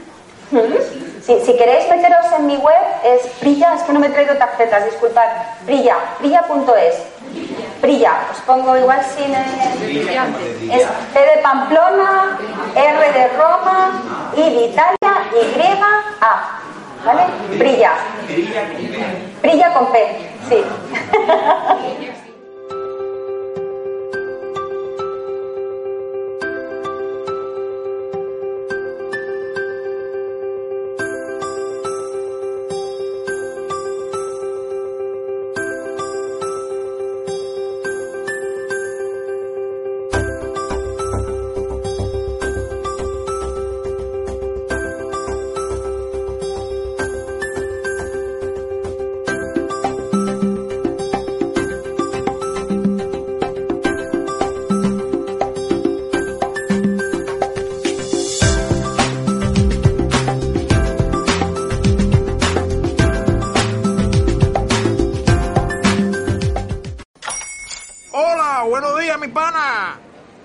[0.52, 1.09] Mm.
[1.30, 4.86] Si, queréis meteros en mi web, es brilla, es que no me he traído tarjetas,
[4.86, 5.28] disculpad.
[5.62, 7.04] Brilla, brilla.es.
[7.84, 9.36] Brilla, os pongo igual sin.
[9.36, 12.40] Es P de Pamplona,
[12.76, 14.02] R de Roma,
[14.36, 14.98] I de Italia,
[15.32, 15.62] Y,
[16.20, 16.62] A.
[17.06, 17.24] ¿Vale?
[17.60, 17.92] Brilla.
[19.44, 20.66] Brilla con P, sí.